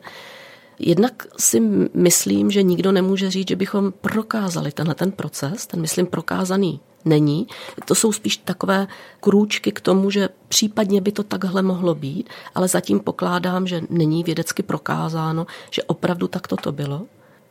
Jednak 0.79 1.27
si 1.39 1.61
myslím, 1.95 2.51
že 2.51 2.63
nikdo 2.63 2.93
nemůže 2.93 3.31
říct, 3.31 3.49
že 3.49 3.57
bychom 3.57 3.93
prokázali 3.93 4.73
tenhle 4.73 4.95
ten 4.95 5.13
proces, 5.13 5.67
ten 5.67 5.81
myslím 5.81 6.07
prokázaný 6.07 6.81
není. 7.07 7.47
To 7.85 7.95
jsou 7.95 8.13
spíš 8.13 8.37
takové 8.37 8.87
krůčky 9.21 9.73
k 9.73 9.81
tomu, 9.81 10.11
že 10.11 10.29
případně 10.49 11.01
by 11.01 11.13
to 11.13 11.23
takhle 11.23 11.63
mohlo 11.63 11.95
být, 11.95 12.29
ale 12.55 12.69
zatím 12.69 13.01
pokládám, 13.01 13.67
že 13.67 13.83
není 13.91 14.25
vědecky 14.25 14.63
prokázáno, 14.63 15.47
že 15.71 15.83
opravdu 15.83 16.29
tak 16.29 16.47
to 16.47 16.73
bylo. 16.73 17.03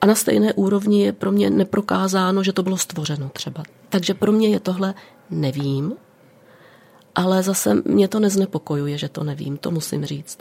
A 0.01 0.05
na 0.05 0.15
stejné 0.15 0.53
úrovni 0.53 1.01
je 1.01 1.11
pro 1.11 1.31
mě 1.31 1.49
neprokázáno, 1.49 2.43
že 2.43 2.53
to 2.53 2.63
bylo 2.63 2.77
stvořeno 2.77 3.29
třeba. 3.33 3.63
Takže 3.89 4.13
pro 4.13 4.31
mě 4.31 4.49
je 4.49 4.59
tohle 4.59 4.93
nevím, 5.29 5.93
ale 7.15 7.43
zase 7.43 7.81
mě 7.85 8.07
to 8.07 8.19
neznepokojuje, 8.19 8.97
že 8.97 9.09
to 9.09 9.23
nevím, 9.23 9.57
to 9.57 9.71
musím 9.71 10.05
říct. 10.05 10.37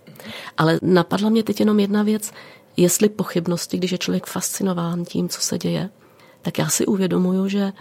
Ale 0.56 0.78
napadla 0.82 1.28
mě 1.28 1.42
teď 1.42 1.60
jenom 1.60 1.80
jedna 1.80 2.02
věc, 2.02 2.32
jestli 2.76 3.08
pochybnosti, 3.08 3.78
když 3.78 3.92
je 3.92 3.98
člověk 3.98 4.26
fascinován 4.26 5.04
tím, 5.04 5.28
co 5.28 5.40
se 5.40 5.58
děje, 5.58 5.90
tak 6.42 6.58
já 6.58 6.68
si 6.68 6.86
uvědomuju, 6.86 7.48
že 7.48 7.72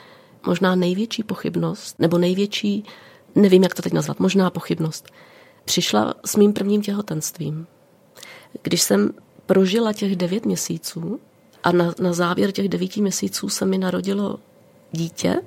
možná 0.45 0.75
největší 0.75 1.23
pochybnost, 1.23 1.99
nebo 1.99 2.17
největší, 2.17 2.83
nevím, 3.35 3.63
jak 3.63 3.75
to 3.75 3.81
teď 3.81 3.93
nazvat, 3.93 4.19
možná 4.19 4.49
pochybnost, 4.49 5.09
přišla 5.65 6.13
s 6.25 6.35
mým 6.35 6.53
prvním 6.53 6.81
těhotenstvím. 6.81 7.67
Když 8.61 8.81
jsem 8.81 9.11
prožila 9.45 9.93
těch 9.93 10.15
devět 10.15 10.45
měsíců 10.45 11.19
a 11.63 11.71
na, 11.71 11.93
na 11.99 12.13
závěr 12.13 12.51
těch 12.51 12.69
devíti 12.69 13.01
měsíců 13.01 13.49
se 13.49 13.65
mi 13.65 13.77
narodilo 13.77 14.39
dítě, 14.91 15.41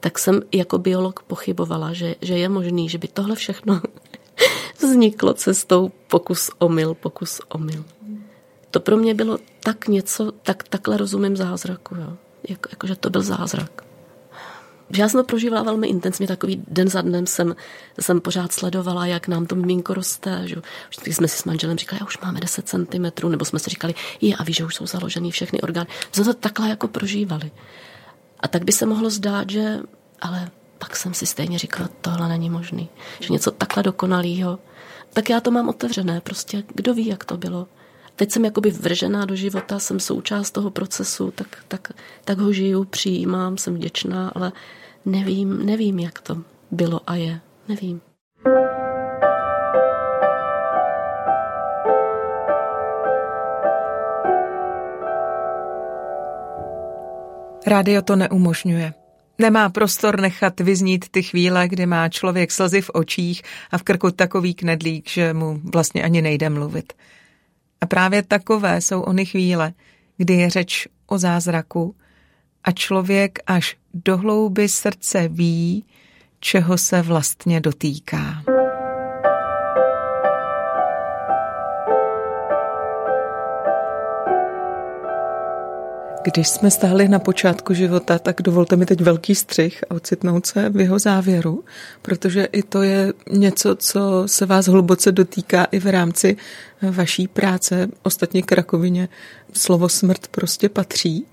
tak 0.00 0.18
jsem 0.18 0.42
jako 0.52 0.78
biolog 0.78 1.22
pochybovala, 1.22 1.92
že, 1.92 2.14
že 2.20 2.38
je 2.38 2.48
možný, 2.48 2.88
že 2.88 2.98
by 2.98 3.08
tohle 3.08 3.36
všechno 3.36 3.80
vzniklo 4.82 5.34
cestou 5.34 5.90
pokus 6.08 6.50
omyl, 6.58 6.94
pokus 6.94 7.40
omyl. 7.48 7.84
To 8.70 8.80
pro 8.80 8.96
mě 8.96 9.14
bylo 9.14 9.38
tak 9.62 9.88
něco, 9.88 10.32
tak 10.42 10.62
takhle 10.62 10.96
rozumím 10.96 11.36
zázraku, 11.36 11.94
jo. 11.94 12.16
Jak, 12.48 12.66
jakože 12.70 12.96
to 12.96 13.10
byl 13.10 13.22
zázrak. 13.22 13.82
Já 14.96 15.08
jsem 15.08 15.20
to 15.20 15.24
prožívala 15.24 15.62
velmi 15.62 15.88
intenzivně, 15.88 16.26
takový 16.26 16.62
den 16.68 16.88
za 16.88 17.00
dnem 17.00 17.26
jsem, 17.26 17.56
jsem 18.00 18.20
pořád 18.20 18.52
sledovala, 18.52 19.06
jak 19.06 19.28
nám 19.28 19.46
to 19.46 19.54
miminko 19.54 19.94
roste. 19.94 20.42
Že? 20.44 20.56
Vždycky 20.88 21.12
jsme 21.12 21.28
si 21.28 21.38
s 21.38 21.44
manželem 21.44 21.78
říkali, 21.78 21.98
já 22.00 22.06
už 22.06 22.18
máme 22.18 22.40
10 22.40 22.68
cm, 22.68 23.28
nebo 23.28 23.44
jsme 23.44 23.58
si 23.58 23.70
říkali, 23.70 23.94
je, 24.20 24.36
a 24.36 24.44
víš, 24.44 24.56
že 24.56 24.64
už 24.64 24.74
jsou 24.74 24.86
založený 24.86 25.30
všechny 25.30 25.60
orgány. 25.60 25.86
Jsme 26.12 26.24
to 26.24 26.34
takhle 26.34 26.68
jako 26.68 26.88
prožívali. 26.88 27.50
A 28.40 28.48
tak 28.48 28.64
by 28.64 28.72
se 28.72 28.86
mohlo 28.86 29.10
zdát, 29.10 29.50
že, 29.50 29.78
ale 30.20 30.50
pak 30.78 30.96
jsem 30.96 31.14
si 31.14 31.26
stejně 31.26 31.58
říkala, 31.58 31.88
tohle 32.00 32.28
není 32.28 32.50
možný. 32.50 32.88
Že 33.20 33.32
něco 33.32 33.50
takhle 33.50 33.82
dokonalého. 33.82 34.58
Tak 35.12 35.30
já 35.30 35.40
to 35.40 35.50
mám 35.50 35.68
otevřené, 35.68 36.20
prostě 36.20 36.62
kdo 36.74 36.94
ví, 36.94 37.06
jak 37.06 37.24
to 37.24 37.36
bylo. 37.36 37.66
Teď 38.18 38.30
jsem 38.30 38.44
jakoby 38.44 38.70
vržená 38.70 39.24
do 39.24 39.36
života, 39.36 39.78
jsem 39.78 40.00
součást 40.00 40.50
toho 40.50 40.70
procesu, 40.70 41.30
tak, 41.30 41.56
tak, 41.68 41.92
tak 42.24 42.38
ho 42.38 42.52
žiju, 42.52 42.84
přijímám, 42.84 43.56
jsem 43.56 43.74
vděčná, 43.74 44.28
ale 44.28 44.52
nevím, 45.04 45.66
nevím, 45.66 45.98
jak 45.98 46.20
to 46.20 46.42
bylo 46.70 47.00
a 47.06 47.14
je. 47.14 47.40
Nevím. 47.68 48.00
Rádio 57.66 58.02
to 58.02 58.16
neumožňuje. 58.16 58.94
Nemá 59.38 59.68
prostor 59.68 60.20
nechat 60.20 60.60
vyznít 60.60 61.04
ty 61.10 61.22
chvíle, 61.22 61.68
kdy 61.68 61.86
má 61.86 62.08
člověk 62.08 62.50
slzy 62.50 62.80
v 62.80 62.90
očích 62.94 63.42
a 63.70 63.78
v 63.78 63.82
krku 63.82 64.10
takový 64.10 64.54
knedlík, 64.54 65.08
že 65.08 65.34
mu 65.34 65.60
vlastně 65.72 66.04
ani 66.04 66.22
nejde 66.22 66.50
mluvit. 66.50 66.92
A 67.80 67.86
právě 67.86 68.22
takové 68.22 68.80
jsou 68.80 69.00
ony 69.00 69.26
chvíle, 69.26 69.72
kdy 70.16 70.34
je 70.34 70.50
řeč 70.50 70.88
o 71.06 71.18
zázraku 71.18 71.94
a 72.64 72.72
člověk 72.72 73.38
až 73.46 73.76
do 73.94 74.16
hlouby 74.16 74.68
srdce 74.68 75.28
ví, 75.28 75.84
čeho 76.40 76.78
se 76.78 77.02
vlastně 77.02 77.60
dotýká. 77.60 78.42
Když 86.34 86.48
jsme 86.48 86.70
stáli 86.70 87.08
na 87.08 87.18
počátku 87.18 87.74
života, 87.74 88.18
tak 88.18 88.42
dovolte 88.42 88.76
mi 88.76 88.86
teď 88.86 89.00
velký 89.00 89.34
střih 89.34 89.84
a 89.90 89.94
ocitnout 89.94 90.46
se 90.46 90.70
v 90.70 90.80
jeho 90.80 90.98
závěru, 90.98 91.64
protože 92.02 92.44
i 92.44 92.62
to 92.62 92.82
je 92.82 93.12
něco, 93.30 93.76
co 93.76 94.22
se 94.26 94.46
vás 94.46 94.66
hluboce 94.66 95.12
dotýká 95.12 95.64
i 95.64 95.78
v 95.78 95.86
rámci 95.86 96.36
vaší 96.90 97.28
práce. 97.28 97.88
Ostatně 98.02 98.42
k 98.42 98.52
rakovině 98.52 99.08
slovo 99.52 99.88
smrt 99.88 100.26
prostě 100.26 100.68
patří. 100.68 101.26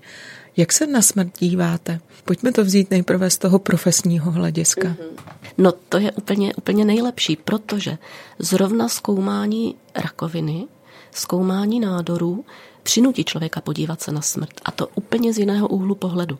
Jak 0.56 0.72
se 0.72 0.86
na 0.86 1.02
smrt 1.02 1.38
díváte? 1.38 2.00
Pojďme 2.24 2.52
to 2.52 2.64
vzít 2.64 2.90
nejprve 2.90 3.30
z 3.30 3.38
toho 3.38 3.58
profesního 3.58 4.30
hlediska. 4.30 4.88
Mm-hmm. 4.88 5.52
No 5.58 5.72
to 5.88 5.98
je 5.98 6.12
úplně, 6.12 6.54
úplně 6.54 6.84
nejlepší, 6.84 7.36
protože 7.36 7.98
zrovna 8.38 8.88
zkoumání 8.88 9.74
rakoviny, 9.94 10.64
zkoumání 11.10 11.80
nádorů 11.80 12.44
přinutí 12.86 13.24
člověka 13.24 13.60
podívat 13.60 14.00
se 14.00 14.12
na 14.12 14.20
smrt. 14.20 14.60
A 14.64 14.70
to 14.70 14.88
úplně 14.94 15.32
z 15.32 15.38
jiného 15.38 15.68
úhlu 15.68 15.94
pohledu. 15.94 16.38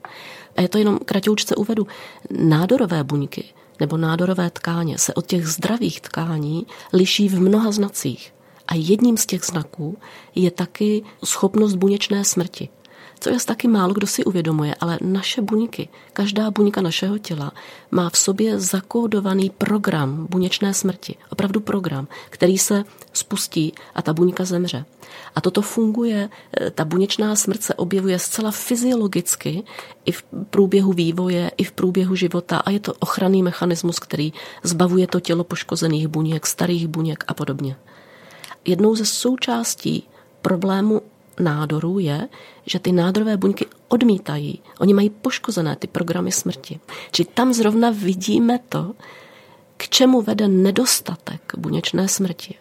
A 0.57 0.63
je 0.63 0.69
to 0.69 0.79
jenom 0.79 0.99
kratoučce 1.05 1.57
uvedu. 1.57 1.87
Nádorové 2.31 3.05
buňky 3.05 3.45
nebo 3.81 3.97
nádorové 3.97 4.51
tkáně 4.51 4.99
se 4.99 5.15
od 5.15 5.27
těch 5.27 5.47
zdravých 5.47 6.01
tkání 6.01 6.67
liší 6.93 7.29
v 7.29 7.41
mnoha 7.41 7.73
znacích. 7.73 8.35
A 8.69 8.75
jedním 8.75 9.17
z 9.17 9.27
těch 9.27 9.43
znaků 9.45 9.99
je 10.35 10.51
taky 10.51 11.03
schopnost 11.25 11.75
buněčné 11.75 12.25
smrti 12.25 12.69
co 13.21 13.31
je 13.31 13.37
taky 13.47 13.69
málo 13.69 13.95
kdo 13.95 14.07
si 14.07 14.25
uvědomuje, 14.25 14.75
ale 14.81 14.99
naše 15.03 15.43
buňky, 15.43 15.89
každá 16.13 16.51
buňka 16.51 16.81
našeho 16.81 17.19
těla 17.19 17.53
má 17.91 18.11
v 18.11 18.17
sobě 18.19 18.61
zakódovaný 18.61 19.51
program 19.51 20.27
buněčné 20.31 20.75
smrti. 20.75 21.15
Opravdu 21.31 21.61
program, 21.61 22.09
který 22.31 22.59
se 22.59 22.85
spustí 23.13 23.73
a 23.95 24.03
ta 24.03 24.13
buňka 24.13 24.45
zemře. 24.45 24.85
A 25.35 25.41
toto 25.41 25.63
funguje, 25.63 26.29
eh, 26.61 26.71
ta 26.71 26.85
buněčná 26.85 27.37
smrt 27.37 27.63
se 27.63 27.75
objevuje 27.75 28.19
zcela 28.19 28.51
fyziologicky 28.51 29.65
i 30.05 30.13
v 30.13 30.25
průběhu 30.51 30.93
vývoje, 30.93 31.51
i 31.57 31.65
v 31.65 31.73
průběhu 31.73 32.15
života 32.15 32.59
a 32.59 32.71
je 32.71 32.81
to 32.81 32.95
ochranný 32.95 33.43
mechanismus, 33.43 33.99
který 33.99 34.33
zbavuje 34.63 35.07
to 35.07 35.21
tělo 35.21 35.45
poškozených 35.45 36.09
buněk, 36.09 36.47
starých 36.47 36.89
buněk 36.89 37.25
a 37.29 37.35
podobně. 37.35 37.77
Jednou 38.65 38.97
ze 38.97 39.05
součástí 39.05 40.09
problému 40.43 41.03
nádorů 41.41 41.99
je, 41.99 42.29
že 42.67 42.79
ty 42.79 42.93
nádorové 42.93 43.37
buňky 43.37 43.67
odmítají. 43.89 44.63
Oni 44.79 44.95
mají 44.95 45.11
poškozené 45.11 45.77
ty 45.77 45.87
programy 45.87 46.33
smrti. 46.33 46.81
Či 47.11 47.25
tam 47.25 47.53
zrovna 47.53 47.91
vidíme 47.91 48.59
to, 48.69 48.93
k 49.77 49.89
čemu 49.89 50.23
vede 50.23 50.49
nedostatek 50.49 51.53
buněčné 51.57 52.09
smrti. 52.09 52.55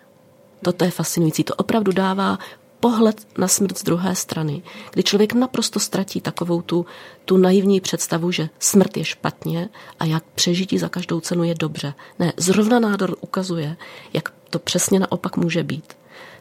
Toto 0.62 0.86
je 0.86 0.92
fascinující. 0.92 1.44
To 1.44 1.56
opravdu 1.56 1.92
dává 1.92 2.38
pohled 2.80 3.28
na 3.38 3.48
smrt 3.48 3.78
z 3.78 3.84
druhé 3.84 4.16
strany, 4.16 4.62
kdy 4.92 5.04
člověk 5.04 5.34
naprosto 5.34 5.80
ztratí 5.80 6.22
takovou 6.22 6.62
tu, 6.62 6.86
tu 7.26 7.38
naivní 7.38 7.82
představu, 7.82 8.32
že 8.32 8.50
smrt 8.60 8.98
je 8.98 9.04
špatně 9.04 9.70
a 10.00 10.06
jak 10.06 10.24
přežití 10.24 10.78
za 10.78 10.90
každou 10.90 11.20
cenu 11.20 11.44
je 11.44 11.56
dobře. 11.56 11.94
Ne, 12.20 12.34
zrovna 12.38 12.80
nádor 12.80 13.16
ukazuje, 13.22 13.78
jak 14.14 14.30
to 14.50 14.60
přesně 14.60 15.00
naopak 15.00 15.38
může 15.38 15.64
být. 15.64 15.94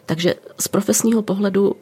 Takže 0.06 0.34
z 0.60 0.68
profesního 0.68 1.22
pohledu 1.22 1.76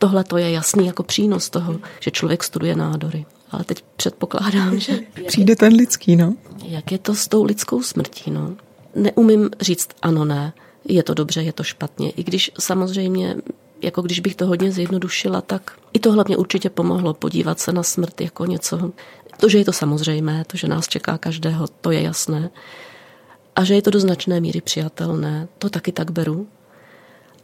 tohle 0.00 0.24
to 0.24 0.36
je 0.36 0.50
jasný 0.50 0.86
jako 0.86 1.02
přínos 1.02 1.50
toho, 1.50 1.76
že 2.00 2.10
člověk 2.10 2.44
studuje 2.44 2.76
nádory. 2.76 3.26
Ale 3.50 3.64
teď 3.64 3.84
předpokládám, 3.96 4.78
že... 4.78 4.98
Přijde 5.26 5.56
ten 5.56 5.72
lidský, 5.72 6.16
no. 6.16 6.34
Jak 6.64 6.92
je 6.92 6.98
to 6.98 7.14
s 7.14 7.28
tou 7.28 7.44
lidskou 7.44 7.82
smrtí, 7.82 8.30
no? 8.30 8.56
Neumím 8.94 9.50
říct 9.60 9.88
ano, 10.02 10.24
ne, 10.24 10.52
je 10.84 11.02
to 11.02 11.14
dobře, 11.14 11.42
je 11.42 11.52
to 11.52 11.62
špatně. 11.62 12.10
I 12.10 12.24
když 12.24 12.50
samozřejmě, 12.58 13.36
jako 13.82 14.02
když 14.02 14.20
bych 14.20 14.34
to 14.34 14.46
hodně 14.46 14.72
zjednodušila, 14.72 15.40
tak 15.40 15.72
i 15.92 15.98
tohle 15.98 16.24
mě 16.26 16.36
určitě 16.36 16.70
pomohlo 16.70 17.14
podívat 17.14 17.60
se 17.60 17.72
na 17.72 17.82
smrt 17.82 18.20
jako 18.20 18.46
něco. 18.46 18.92
To, 19.40 19.48
že 19.48 19.58
je 19.58 19.64
to 19.64 19.72
samozřejmé, 19.72 20.44
to, 20.46 20.56
že 20.56 20.68
nás 20.68 20.88
čeká 20.88 21.18
každého, 21.18 21.66
to 21.80 21.90
je 21.90 22.02
jasné. 22.02 22.50
A 23.56 23.64
že 23.64 23.74
je 23.74 23.82
to 23.82 23.90
do 23.90 24.00
značné 24.00 24.40
míry 24.40 24.60
přijatelné, 24.60 25.48
to 25.58 25.70
taky 25.70 25.92
tak 25.92 26.10
beru 26.10 26.46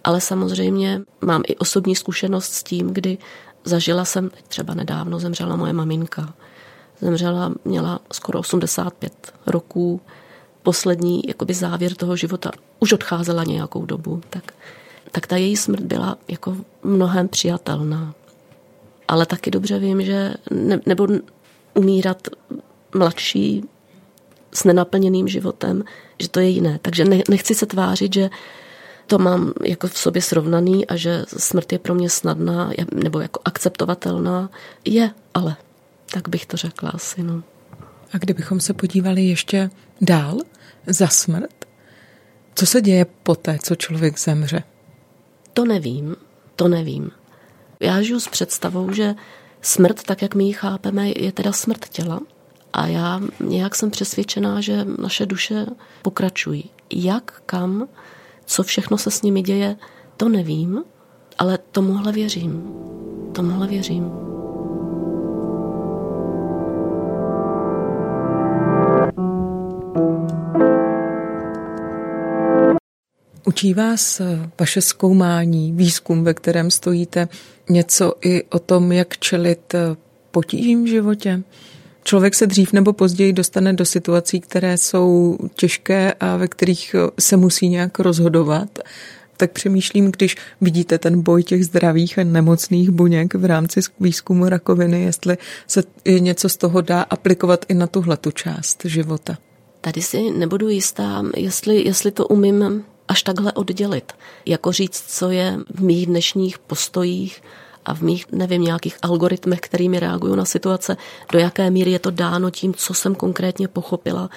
ale 0.07 0.21
samozřejmě 0.21 1.03
mám 1.21 1.42
i 1.47 1.57
osobní 1.57 1.97
zkušenost 1.97 2.53
s 2.53 2.62
tím, 2.62 2.95
kdy 2.95 3.19
zažila 3.64 4.05
jsem, 4.05 4.31
třeba 4.49 4.75
nedávno 4.75 5.19
zemřela 5.19 5.57
moje 5.57 5.73
maminka. 5.73 6.35
Zemřela, 7.01 7.53
měla 7.64 8.01
skoro 8.12 8.38
85 8.38 9.12
roků, 9.47 10.01
poslední 10.62 11.23
jakoby 11.29 11.55
závěr 11.55 11.95
toho 11.95 12.16
života 12.16 12.51
už 12.81 12.92
odcházela 12.92 13.45
nějakou 13.45 13.87
dobu, 13.87 14.21
tak, 14.31 14.53
tak 15.12 15.27
ta 15.27 15.37
její 15.37 15.57
smrt 15.57 15.83
byla 15.83 16.19
jako 16.29 16.57
mnohem 16.83 17.29
přijatelná. 17.29 18.14
Ale 19.09 19.27
taky 19.27 19.51
dobře 19.51 19.79
vím, 19.79 20.03
že 20.03 20.35
ne, 20.51 20.81
nebo 20.87 21.09
umírat 21.75 22.29
mladší 22.95 23.64
s 24.53 24.64
nenaplněným 24.64 25.29
životem, 25.29 25.85
že 26.21 26.29
to 26.29 26.40
je 26.40 26.49
jiné. 26.49 26.79
Takže 26.83 27.05
ne, 27.05 27.23
nechci 27.29 27.55
se 27.55 27.66
tvářit, 27.66 28.14
že 28.14 28.31
to 29.07 29.19
mám 29.19 29.53
jako 29.64 29.88
v 29.88 29.99
sobě 29.99 30.23
srovnaný 30.23 30.87
a 30.87 30.97
že 30.97 31.25
smrt 31.37 31.73
je 31.73 31.79
pro 31.79 31.95
mě 31.95 32.11
snadná 32.11 32.73
nebo 32.95 33.21
jako 33.21 33.40
akceptovatelná. 33.45 34.51
Je, 34.85 35.11
ale 35.35 35.57
tak 36.11 36.29
bych 36.29 36.47
to 36.47 36.57
řekla 36.57 36.90
asi. 36.90 37.23
No. 37.23 37.42
A 38.12 38.19
kdybychom 38.19 38.61
se 38.61 38.75
podívali 38.75 39.23
ještě 39.23 39.71
dál 40.01 40.38
za 40.87 41.09
smrt, 41.09 41.66
co 42.55 42.66
se 42.66 42.81
děje 42.81 43.07
poté, 43.23 43.59
co 43.62 43.75
člověk 43.75 44.19
zemře? 44.19 44.62
To 45.53 45.64
nevím, 45.64 46.16
to 46.57 46.69
nevím. 46.69 47.11
Já 47.81 48.03
žiju 48.03 48.21
s 48.21 48.29
představou, 48.29 48.92
že 48.92 49.14
smrt, 49.62 50.03
tak 50.03 50.23
jak 50.23 50.35
my 50.35 50.45
ji 50.45 50.53
chápeme, 50.53 51.09
je 51.09 51.33
teda 51.33 51.53
smrt 51.53 51.88
těla. 51.88 52.21
A 52.73 52.87
já 52.87 53.21
nějak 53.40 53.75
jsem 53.75 53.90
přesvědčená, 53.90 54.61
že 54.61 54.87
naše 54.99 55.27
duše 55.27 55.66
pokračují. 56.03 56.71
Jak, 56.92 57.42
kam, 57.47 57.88
co 58.47 58.63
všechno 58.63 58.99
se 58.99 59.11
s 59.11 59.23
nimi 59.23 59.43
děje, 59.43 59.77
to 60.17 60.29
nevím, 60.29 60.85
ale 61.39 61.59
tomuhle 61.71 62.13
věřím. 62.13 62.73
Tomuhle 63.33 63.67
věřím. 63.67 64.11
Učí 73.47 73.75
vás 73.75 74.21
eh, 74.21 74.51
vaše 74.61 74.81
zkoumání, 74.81 75.73
výzkum, 75.73 76.25
ve 76.25 76.35
kterém 76.35 76.71
stojíte, 76.71 77.29
něco 77.71 78.13
i 78.25 78.45
o 78.45 78.59
tom, 78.59 78.93
jak 78.93 79.19
čelit 79.19 79.75
eh, 79.75 79.97
potížím 80.31 80.85
v 80.85 80.87
životě? 80.87 81.43
Člověk 82.07 82.35
se 82.35 82.47
dřív 82.47 82.73
nebo 82.73 82.92
později 82.92 83.33
dostane 83.33 83.73
do 83.73 83.85
situací, 83.85 84.40
které 84.40 84.79
jsou 84.79 85.38
těžké 85.55 86.12
a 86.12 86.37
ve 86.37 86.49
kterých 86.49 86.95
se 87.19 87.37
musí 87.37 87.69
nějak 87.69 87.99
rozhodovat. 87.99 88.79
tak 89.37 89.51
přemýšlím, 89.53 90.12
když 90.12 90.37
vidíte 90.61 90.99
ten 90.99 91.23
boj 91.23 91.42
těch 91.42 91.64
zdravých 91.64 92.19
a 92.19 92.25
nemocných 92.25 92.90
buněk 92.90 93.35
v 93.35 93.45
rámci 93.45 93.81
výzkumu 94.01 94.49
rakoviny, 94.49 95.03
jestli 95.03 95.38
se 95.66 95.83
něco 96.19 96.49
z 96.49 96.57
toho 96.57 96.81
dá 96.81 97.03
aplikovat 97.03 97.64
i 97.69 97.75
na 97.75 97.87
tuhle 97.87 98.16
tu 98.16 98.31
část 98.31 98.85
života. 98.85 99.38
Tady 99.81 100.03
si 100.03 100.31
nebudu 100.31 100.69
jistá, 100.69 101.23
jestli, 101.37 101.85
jestli 101.85 102.11
to 102.11 102.27
umím 102.27 102.85
až 103.09 103.23
takhle 103.23 103.53
oddělit. 103.53 104.12
Jako 104.47 104.73
říct, 104.73 105.05
co 105.09 105.31
je 105.31 105.59
v 105.75 105.83
mých 105.83 106.07
dnešních 106.07 106.59
postojích 106.59 107.42
a 107.87 107.94
v 107.94 108.01
mých, 108.01 108.27
nevím, 108.33 108.62
nějakých 108.62 108.96
algoritmech, 109.03 109.61
kterými 109.61 110.01
reaguju 110.01 110.35
na 110.35 110.44
situace, 110.44 110.96
do 111.33 111.38
jaké 111.38 111.70
míry 111.70 111.90
je 111.90 111.99
to 111.99 112.11
dáno 112.11 112.51
tím, 112.51 112.75
co 112.75 112.94
jsem 112.94 113.14
konkrétně 113.14 113.68
pochopila 113.68 114.31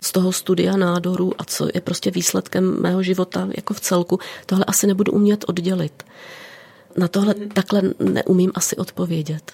z 0.00 0.12
toho 0.12 0.32
studia 0.32 0.76
nádoru 0.76 1.32
a 1.38 1.44
co 1.44 1.68
je 1.74 1.80
prostě 1.80 2.10
výsledkem 2.10 2.82
mého 2.82 3.02
života 3.02 3.48
jako 3.56 3.74
v 3.74 3.80
celku, 3.80 4.18
tohle 4.46 4.64
asi 4.64 4.86
nebudu 4.86 5.12
umět 5.12 5.44
oddělit. 5.48 6.02
Na 6.96 7.08
tohle 7.08 7.34
takhle 7.34 7.82
neumím 7.98 8.52
asi 8.54 8.76
odpovědět. 8.76 9.52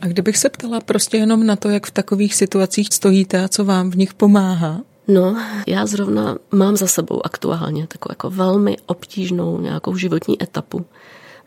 A 0.00 0.06
kdybych 0.06 0.38
se 0.38 0.48
ptala 0.48 0.80
prostě 0.80 1.16
jenom 1.16 1.46
na 1.46 1.56
to, 1.56 1.68
jak 1.68 1.86
v 1.86 1.90
takových 1.90 2.34
situacích 2.34 2.88
stojíte 2.92 3.44
a 3.44 3.48
co 3.48 3.64
vám 3.64 3.90
v 3.90 3.96
nich 3.96 4.14
pomáhá? 4.14 4.80
No, 5.08 5.36
já 5.66 5.86
zrovna 5.86 6.36
mám 6.50 6.76
za 6.76 6.86
sebou 6.86 7.26
aktuálně 7.26 7.86
takovou 7.86 8.12
jako 8.12 8.30
velmi 8.30 8.76
obtížnou 8.86 9.60
nějakou 9.60 9.96
životní 9.96 10.42
etapu, 10.42 10.86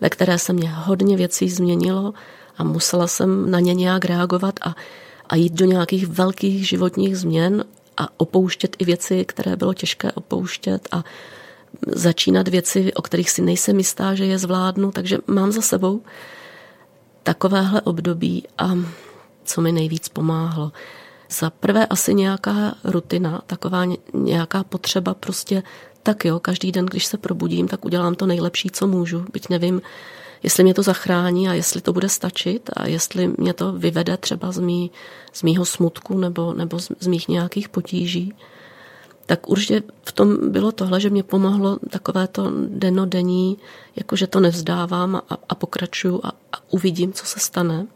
ve 0.03 0.09
které 0.09 0.37
se 0.39 0.53
mě 0.53 0.69
hodně 0.71 1.17
věcí 1.17 1.49
změnilo 1.49 2.13
a 2.57 2.63
musela 2.63 3.07
jsem 3.07 3.51
na 3.51 3.59
ně 3.59 3.73
nějak 3.73 4.05
reagovat 4.05 4.59
a, 4.61 4.75
a 5.29 5.35
jít 5.35 5.53
do 5.53 5.65
nějakých 5.65 6.07
velkých 6.07 6.67
životních 6.67 7.17
změn 7.17 7.65
a 7.97 8.07
opouštět 8.17 8.75
i 8.79 8.85
věci, 8.85 9.25
které 9.25 9.55
bylo 9.55 9.73
těžké 9.73 10.11
opouštět 10.11 10.87
a 10.91 11.03
začínat 11.87 12.47
věci, 12.47 12.93
o 12.93 13.01
kterých 13.01 13.31
si 13.31 13.41
nejsem 13.41 13.77
jistá, 13.77 14.15
že 14.15 14.25
je 14.25 14.37
zvládnu, 14.37 14.91
takže 14.91 15.17
mám 15.27 15.51
za 15.51 15.61
sebou 15.61 16.01
takovéhle 17.23 17.81
období 17.81 18.43
a 18.57 18.71
co 19.43 19.61
mi 19.61 19.71
nejvíc 19.71 20.09
pomáhlo. 20.09 20.71
Za 21.29 21.49
prvé 21.49 21.85
asi 21.85 22.13
nějaká 22.13 22.75
rutina, 22.83 23.41
taková 23.45 23.85
nějaká 24.13 24.63
potřeba 24.63 25.13
prostě 25.13 25.63
tak 26.03 26.25
jo, 26.25 26.39
každý 26.39 26.71
den, 26.71 26.85
když 26.85 27.05
se 27.05 27.17
probudím, 27.17 27.67
tak 27.67 27.85
udělám 27.85 28.15
to 28.15 28.25
nejlepší, 28.25 28.69
co 28.71 28.87
můžu, 28.87 29.25
byť 29.33 29.49
nevím, 29.49 29.81
jestli 30.43 30.63
mě 30.63 30.73
to 30.73 30.83
zachrání 30.83 31.49
a 31.49 31.53
jestli 31.53 31.81
to 31.81 31.93
bude 31.93 32.09
stačit 32.09 32.69
a 32.73 32.87
jestli 32.87 33.33
mě 33.37 33.53
to 33.53 33.73
vyvede 33.73 34.17
třeba 34.17 34.51
z, 34.51 34.59
mý, 34.59 34.91
z 35.33 35.43
mýho 35.43 35.65
smutku 35.65 36.17
nebo, 36.17 36.53
nebo 36.53 36.79
z, 36.79 36.91
z 36.99 37.07
mých 37.07 37.27
nějakých 37.27 37.69
potíží. 37.69 38.33
Tak 39.25 39.49
určitě 39.49 39.83
v 40.03 40.11
tom 40.11 40.51
bylo 40.51 40.71
tohle, 40.71 41.01
že 41.01 41.09
mě 41.09 41.23
pomohlo 41.23 41.79
takové 41.89 42.27
to 42.27 42.51
denodenní, 42.67 43.57
jakože 43.95 44.27
to 44.27 44.39
nevzdávám 44.39 45.15
a, 45.15 45.37
a 45.49 45.55
pokračuju 45.55 46.21
a, 46.23 46.31
a 46.53 46.57
uvidím, 46.69 47.13
co 47.13 47.25
se 47.25 47.39
stane. 47.39 47.87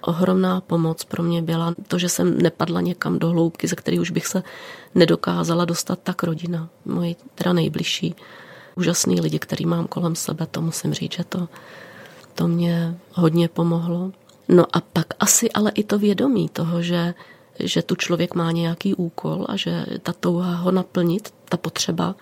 Ohromná 0.00 0.60
pomoc 0.60 1.04
pro 1.04 1.22
mě 1.22 1.42
byla 1.42 1.74
to, 1.88 1.98
že 1.98 2.08
jsem 2.08 2.38
nepadla 2.38 2.80
někam 2.80 3.18
do 3.18 3.28
hloubky, 3.28 3.68
ze 3.68 3.76
které 3.76 4.00
už 4.00 4.10
bych 4.10 4.26
se 4.26 4.42
nedokázala 4.94 5.64
dostat, 5.64 5.98
tak 6.02 6.22
rodina, 6.22 6.68
moji 6.84 7.16
teda 7.34 7.52
nejbližší 7.52 8.14
úžasný 8.74 9.20
lidi, 9.20 9.38
který 9.38 9.66
mám 9.66 9.86
kolem 9.86 10.14
sebe, 10.14 10.46
to 10.46 10.62
musím 10.62 10.94
říct, 10.94 11.12
že 11.12 11.24
to, 11.24 11.48
to 12.34 12.48
mě 12.48 12.98
hodně 13.12 13.48
pomohlo. 13.48 14.12
No 14.48 14.66
a 14.72 14.80
pak 14.80 15.06
asi 15.20 15.50
ale 15.50 15.70
i 15.74 15.84
to 15.84 15.98
vědomí 15.98 16.48
toho, 16.48 16.82
že, 16.82 17.14
že 17.60 17.82
tu 17.82 17.94
člověk 17.94 18.34
má 18.34 18.52
nějaký 18.52 18.94
úkol 18.94 19.46
a 19.48 19.56
že 19.56 19.86
ta 20.02 20.12
touha 20.12 20.54
ho 20.54 20.70
naplnit, 20.70 21.34
ta 21.48 21.56
potřeba, 21.56 22.14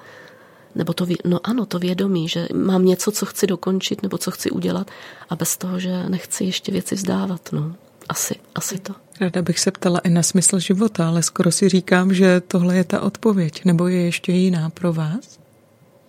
nebo 0.77 0.93
to, 0.93 1.07
no 1.25 1.41
ano, 1.43 1.67
to 1.67 1.79
vědomí, 1.79 2.29
že 2.29 2.49
mám 2.55 2.85
něco, 2.85 3.13
co 3.13 3.27
chci 3.27 3.47
dokončit 3.47 4.03
nebo 4.03 4.19
co 4.19 4.31
chci 4.31 4.51
udělat 4.51 4.91
a 5.29 5.37
bez 5.37 5.57
toho, 5.57 5.81
že 5.81 6.09
nechci 6.09 6.45
ještě 6.45 6.73
věci 6.73 6.95
vzdávat, 6.95 7.53
no. 7.53 7.75
Asi, 8.09 8.35
asi 8.55 8.79
to. 8.79 8.95
Rada 9.21 9.43
bych 9.43 9.59
se 9.59 9.71
ptala 9.71 9.99
i 9.99 10.11
na 10.11 10.23
smysl 10.23 10.59
života, 10.59 11.09
ale 11.09 11.23
skoro 11.23 11.53
si 11.53 11.69
říkám, 11.69 12.15
že 12.15 12.41
tohle 12.41 12.77
je 12.77 12.85
ta 12.85 13.01
odpověď, 13.01 13.65
nebo 13.65 13.89
je 13.89 14.01
ještě 14.01 14.33
jiná 14.33 14.71
pro 14.71 14.93
vás? 14.93 15.39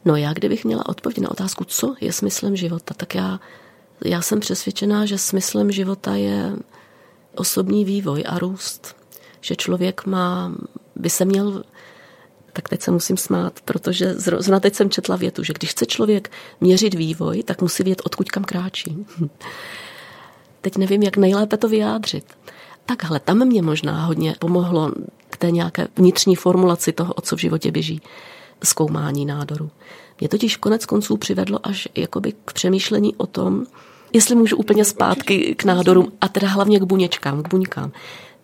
No 0.06 0.16
já, 0.16 0.34
kdybych 0.34 0.66
měla 0.66 0.90
odpověď 0.90 1.18
na 1.18 1.32
otázku, 1.32 1.64
co 1.64 1.96
je 2.02 2.14
smyslem 2.14 2.56
života, 2.56 2.94
tak 2.94 3.16
já, 3.16 3.40
já 4.06 4.22
jsem 4.22 4.40
přesvědčená, 4.40 5.06
že 5.06 5.18
smyslem 5.18 5.72
života 5.72 6.16
je 6.16 6.56
osobní 7.36 7.86
vývoj 7.86 8.24
a 8.28 8.40
růst. 8.40 8.96
Že 9.42 9.56
člověk 9.56 10.06
má, 10.06 10.54
by 10.96 11.10
se 11.10 11.26
měl 11.26 11.64
tak 12.58 12.70
teď 12.70 12.82
se 12.82 12.92
musím 12.92 13.18
smát, 13.18 13.60
protože 13.66 14.14
zrovna 14.14 14.60
teď 14.60 14.76
jsem 14.76 14.90
četla 14.90 15.16
větu, 15.16 15.44
že 15.44 15.54
když 15.54 15.70
chce 15.72 15.86
člověk 15.86 16.32
měřit 16.62 16.94
vývoj, 16.94 17.44
tak 17.44 17.62
musí 17.62 17.84
vědět, 17.84 18.02
odkud 18.06 18.32
kam 18.32 18.44
kráčí. 18.44 19.06
teď 20.62 20.78
nevím, 20.78 21.04
jak 21.04 21.18
nejlépe 21.18 21.58
to 21.58 21.70
vyjádřit. 21.70 22.26
Takhle, 22.86 23.20
tam 23.20 23.46
mě 23.46 23.62
možná 23.62 24.06
hodně 24.06 24.36
pomohlo 24.40 24.92
k 25.30 25.38
té 25.38 25.52
nějaké 25.52 25.88
vnitřní 25.98 26.36
formulaci 26.36 26.94
toho, 26.94 27.14
o 27.14 27.22
co 27.22 27.36
v 27.36 27.40
životě 27.40 27.72
běží 27.72 28.02
zkoumání 28.64 29.26
nádoru. 29.26 29.70
Mě 30.20 30.30
totiž 30.30 30.58
konec 30.58 30.86
konců 30.86 31.18
přivedlo 31.18 31.60
až 31.64 31.88
jakoby 31.96 32.34
k 32.46 32.54
přemýšlení 32.54 33.16
o 33.16 33.28
tom, 33.28 33.66
jestli 34.14 34.36
můžu 34.36 34.58
úplně 34.58 34.86
zpátky 34.86 35.56
k 35.56 35.64
nádorům 35.64 36.12
a 36.22 36.28
teda 36.28 36.48
hlavně 36.48 36.80
k 36.80 36.84
buněčkám, 36.84 37.44
k 37.44 37.50
buňkám. 37.50 37.92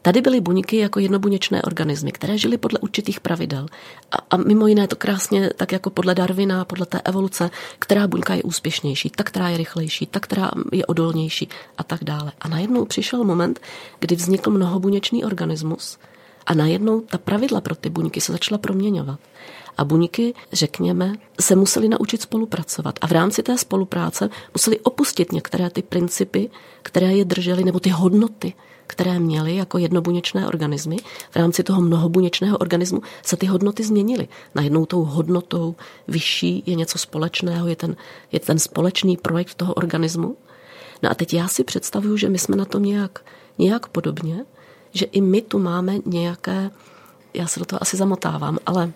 Tady 0.05 0.21
byly 0.21 0.41
buňky 0.41 0.77
jako 0.77 0.99
jednobuněčné 0.99 1.61
organismy, 1.61 2.11
které 2.11 2.37
žily 2.37 2.57
podle 2.57 2.79
určitých 2.79 3.19
pravidel. 3.19 3.65
A, 4.11 4.17
a 4.29 4.37
mimo 4.37 4.67
jiné 4.67 4.87
to 4.87 4.95
krásně, 4.95 5.49
tak 5.55 5.71
jako 5.71 5.89
podle 5.89 6.15
Darwina, 6.15 6.65
podle 6.65 6.85
té 6.85 7.01
evoluce, 7.01 7.49
která 7.79 8.07
buňka 8.07 8.33
je 8.33 8.43
úspěšnější, 8.43 9.09
ta, 9.09 9.23
která 9.23 9.49
je 9.49 9.57
rychlejší, 9.57 10.05
ta, 10.05 10.19
která 10.19 10.51
je 10.71 10.85
odolnější 10.85 11.49
a 11.77 11.83
tak 11.83 12.03
dále. 12.03 12.31
A 12.41 12.47
najednou 12.47 12.85
přišel 12.85 13.23
moment, 13.23 13.59
kdy 13.99 14.15
vznikl 14.15 14.51
mnohobuněčný 14.51 15.23
organismus 15.23 15.97
a 16.45 16.53
najednou 16.53 17.01
ta 17.01 17.17
pravidla 17.17 17.61
pro 17.61 17.75
ty 17.75 17.89
buňky 17.89 18.21
se 18.21 18.31
začala 18.31 18.57
proměňovat. 18.57 19.19
A 19.77 19.85
buňky, 19.85 20.33
řekněme, 20.53 21.13
se 21.39 21.55
museli 21.55 21.87
naučit 21.89 22.21
spolupracovat. 22.21 22.99
A 23.01 23.07
v 23.07 23.11
rámci 23.11 23.43
té 23.43 23.57
spolupráce 23.57 24.29
museli 24.53 24.79
opustit 24.79 25.31
některé 25.31 25.69
ty 25.69 25.81
principy, 25.81 26.49
které 26.83 27.13
je 27.13 27.25
držely, 27.25 27.63
nebo 27.63 27.79
ty 27.79 27.89
hodnoty, 27.89 28.53
které 28.87 29.19
měly 29.19 29.55
jako 29.55 29.77
jednobuněčné 29.77 30.47
organismy. 30.47 30.97
V 31.31 31.35
rámci 31.35 31.63
toho 31.63 31.81
mnohobuněčného 31.81 32.57
organismu 32.57 33.01
se 33.23 33.37
ty 33.37 33.45
hodnoty 33.45 33.83
změnily. 33.83 34.27
Najednou 34.55 34.85
tou 34.85 35.03
hodnotou 35.03 35.75
vyšší 36.07 36.63
je 36.65 36.75
něco 36.75 36.97
společného, 36.97 37.67
je 37.67 37.75
ten, 37.75 37.95
je 38.31 38.39
ten 38.39 38.59
společný 38.59 39.17
projekt 39.17 39.53
toho 39.53 39.73
organismu. 39.73 40.37
No 41.03 41.11
a 41.11 41.13
teď 41.13 41.33
já 41.33 41.47
si 41.47 41.63
představuju, 41.63 42.17
že 42.17 42.29
my 42.29 42.39
jsme 42.39 42.55
na 42.55 42.65
tom 42.65 42.83
nějak, 42.83 43.25
nějak 43.57 43.87
podobně, 43.87 44.45
že 44.91 45.05
i 45.05 45.21
my 45.21 45.41
tu 45.41 45.59
máme 45.59 45.95
nějaké, 46.05 46.71
já 47.33 47.47
se 47.47 47.59
do 47.59 47.65
toho 47.65 47.81
asi 47.81 47.97
zamotávám, 47.97 48.57
ale 48.65 48.91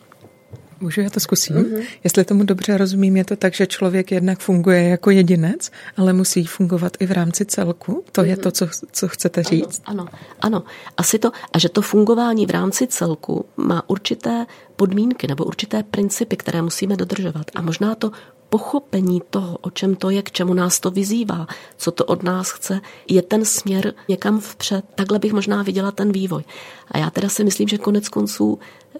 Můžu, 0.79 1.01
já 1.01 1.09
to 1.09 1.19
zkusím. 1.19 1.55
Mm-hmm. 1.55 1.83
Jestli 2.03 2.25
tomu 2.25 2.43
dobře 2.43 2.77
rozumím, 2.77 3.17
je 3.17 3.25
to 3.25 3.35
tak, 3.35 3.53
že 3.53 3.67
člověk 3.67 4.11
jednak 4.11 4.39
funguje 4.39 4.83
jako 4.83 5.09
jedinec, 5.11 5.71
ale 5.97 6.13
musí 6.13 6.45
fungovat 6.45 6.97
i 6.99 7.05
v 7.05 7.11
rámci 7.11 7.45
celku. 7.45 8.03
To 8.11 8.21
mm-hmm. 8.21 8.25
je 8.25 8.37
to, 8.37 8.51
co, 8.51 8.67
co 8.91 9.07
chcete 9.07 9.43
říct. 9.43 9.81
Ano, 9.85 10.05
ano, 10.07 10.11
ano. 10.41 10.63
Asi 10.97 11.19
to, 11.19 11.31
a 11.53 11.59
že 11.59 11.69
to 11.69 11.81
fungování 11.81 12.45
v 12.45 12.49
rámci 12.49 12.87
celku 12.87 13.45
má 13.57 13.89
určité 13.89 14.45
podmínky 14.75 15.27
nebo 15.27 15.45
určité 15.45 15.83
principy, 15.83 16.37
které 16.37 16.61
musíme 16.61 16.95
dodržovat. 16.95 17.45
A 17.55 17.61
možná 17.61 17.95
to 17.95 18.11
pochopení 18.49 19.21
toho, 19.29 19.57
o 19.57 19.69
čem 19.69 19.95
to 19.95 20.09
je, 20.09 20.21
k 20.21 20.31
čemu 20.31 20.53
nás 20.53 20.79
to 20.79 20.91
vyzývá, 20.91 21.47
co 21.77 21.91
to 21.91 22.05
od 22.05 22.23
nás 22.23 22.51
chce, 22.51 22.81
je 23.09 23.21
ten 23.21 23.45
směr 23.45 23.93
někam 24.07 24.39
vpřed. 24.39 24.85
Takhle 24.95 25.19
bych 25.19 25.33
možná 25.33 25.63
viděla 25.63 25.91
ten 25.91 26.11
vývoj. 26.11 26.43
A 26.91 26.97
já 26.97 27.09
teda 27.09 27.29
si 27.29 27.43
myslím, 27.43 27.67
že 27.67 27.77
konec 27.77 28.09
konců 28.09 28.59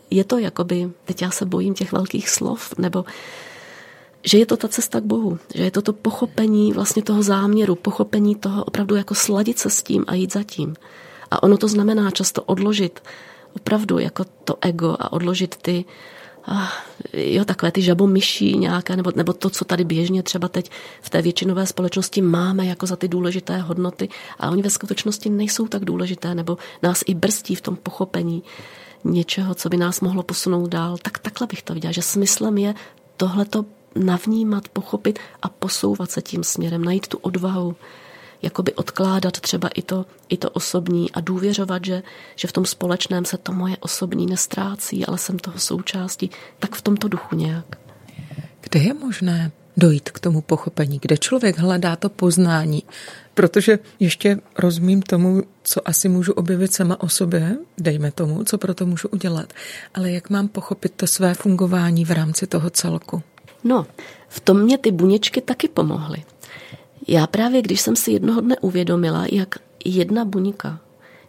je 0.10 0.24
to 0.24 0.38
jakoby, 0.38 0.90
teď 1.06 1.22
já 1.22 1.32
se 1.32 1.46
bojím 1.46 1.74
těch 1.74 1.92
velkých 1.92 2.30
slov, 2.30 2.74
nebo 2.78 3.06
že 4.24 4.38
je 4.38 4.46
to 4.46 4.58
ta 4.58 4.68
cesta 4.68 5.00
k 5.00 5.04
Bohu, 5.04 5.40
že 5.56 5.64
je 5.64 5.72
to 5.72 5.82
to 5.82 5.94
pochopení 5.94 6.74
vlastně 6.74 7.04
toho 7.04 7.24
záměru, 7.24 7.76
pochopení 7.76 8.36
toho 8.36 8.64
opravdu 8.64 8.96
jako 8.96 9.16
sladit 9.16 9.60
se 9.60 9.70
s 9.70 9.84
tím 9.84 10.06
a 10.08 10.14
jít 10.14 10.34
za 10.34 10.44
tím. 10.44 10.76
A 11.32 11.44
ono 11.44 11.58
to 11.58 11.68
znamená 11.68 12.12
často 12.12 12.44
odložit 12.44 13.00
opravdu 13.56 14.00
jako 14.00 14.26
to 14.44 14.56
ego 14.62 14.96
a 15.00 15.14
odložit 15.14 15.56
ty 15.56 15.86
ah, 16.46 16.72
jo, 17.14 17.46
takové 17.46 17.72
ty 17.72 17.82
žabomyší 17.82 18.58
nějaké, 18.58 18.96
nebo, 18.96 19.12
nebo 19.16 19.34
to, 19.34 19.50
co 19.50 19.66
tady 19.66 19.84
běžně 19.84 20.24
třeba 20.24 20.48
teď 20.48 20.72
v 21.02 21.10
té 21.10 21.22
většinové 21.22 21.66
společnosti 21.66 22.22
máme 22.22 22.66
jako 22.66 22.86
za 22.86 22.96
ty 22.96 23.08
důležité 23.08 23.58
hodnoty, 23.58 24.10
a 24.40 24.50
oni 24.50 24.62
ve 24.62 24.70
skutečnosti 24.70 25.30
nejsou 25.30 25.68
tak 25.68 25.86
důležité, 25.86 26.36
nebo 26.36 26.58
nás 26.84 27.04
i 27.06 27.14
brzdí 27.14 27.56
v 27.56 27.62
tom 27.62 27.76
pochopení 27.76 28.44
něčeho, 29.04 29.56
co 29.56 29.70
by 29.70 29.78
nás 29.78 30.02
mohlo 30.02 30.24
posunout 30.24 30.68
dál. 30.68 30.98
Tak 31.02 31.20
takhle 31.20 31.48
bych 31.48 31.64
to 31.64 31.74
viděla, 31.74 31.92
že 31.92 32.02
smyslem 32.02 32.58
je 32.58 32.74
tohleto 33.18 33.66
navnímat, 33.96 34.70
pochopit 34.70 35.20
a 35.42 35.50
posouvat 35.50 36.12
se 36.12 36.22
tím 36.22 36.44
směrem, 36.44 36.86
najít 36.86 37.08
tu 37.08 37.18
odvahu, 37.18 37.76
jakoby 38.42 38.74
odkládat 38.74 39.40
třeba 39.40 39.68
i 39.68 39.82
to, 39.82 40.06
i 40.30 40.38
to 40.38 40.50
osobní 40.50 41.12
a 41.12 41.22
důvěřovat, 41.22 41.86
že, 41.86 42.04
že 42.36 42.48
v 42.48 42.52
tom 42.52 42.66
společném 42.66 43.26
se 43.26 43.38
to 43.38 43.52
moje 43.52 43.78
osobní 43.78 44.26
nestrácí, 44.26 45.06
ale 45.06 45.18
jsem 45.18 45.40
toho 45.40 45.60
součástí, 45.60 46.32
tak 46.60 46.76
v 46.76 46.82
tomto 46.82 47.08
duchu 47.08 47.36
nějak. 47.36 47.66
Kde 48.62 48.80
je 48.80 48.94
možné 48.94 49.52
dojít 49.78 50.10
k 50.10 50.20
tomu 50.20 50.42
pochopení, 50.42 51.00
kde 51.02 51.18
člověk 51.18 51.58
hledá 51.58 51.96
to 51.96 52.10
poznání? 52.10 52.84
Protože 53.38 53.80
ještě 54.00 54.40
rozumím 54.58 55.02
tomu, 55.02 55.44
co 55.64 55.88
asi 55.88 56.10
můžu 56.10 56.34
objevit 56.34 56.74
sama 56.74 57.02
o 57.02 57.10
sobě, 57.10 57.58
dejme 57.78 58.12
tomu, 58.12 58.44
co 58.44 58.58
pro 58.58 58.74
to 58.74 58.86
můžu 58.86 59.08
udělat, 59.08 59.54
ale 59.94 60.12
jak 60.12 60.30
mám 60.30 60.48
pochopit 60.48 60.94
to 60.96 61.08
své 61.08 61.34
fungování 61.34 62.06
v 62.06 62.12
rámci 62.12 62.48
toho 62.48 62.70
celku? 62.70 63.24
No, 63.64 63.86
v 64.30 64.40
tom 64.40 64.62
mě 64.62 64.78
ty 64.78 64.92
buněčky 64.92 65.42
taky 65.42 65.68
pomohly. 65.68 66.24
Já 67.08 67.28
právě, 67.28 67.62
když 67.62 67.82
jsem 67.82 67.96
si 67.96 68.12
jednoho 68.12 68.42
dne 68.42 68.56
uvědomila, 68.62 69.26
jak 69.32 69.56
jedna 69.86 70.26
buňka 70.26 70.80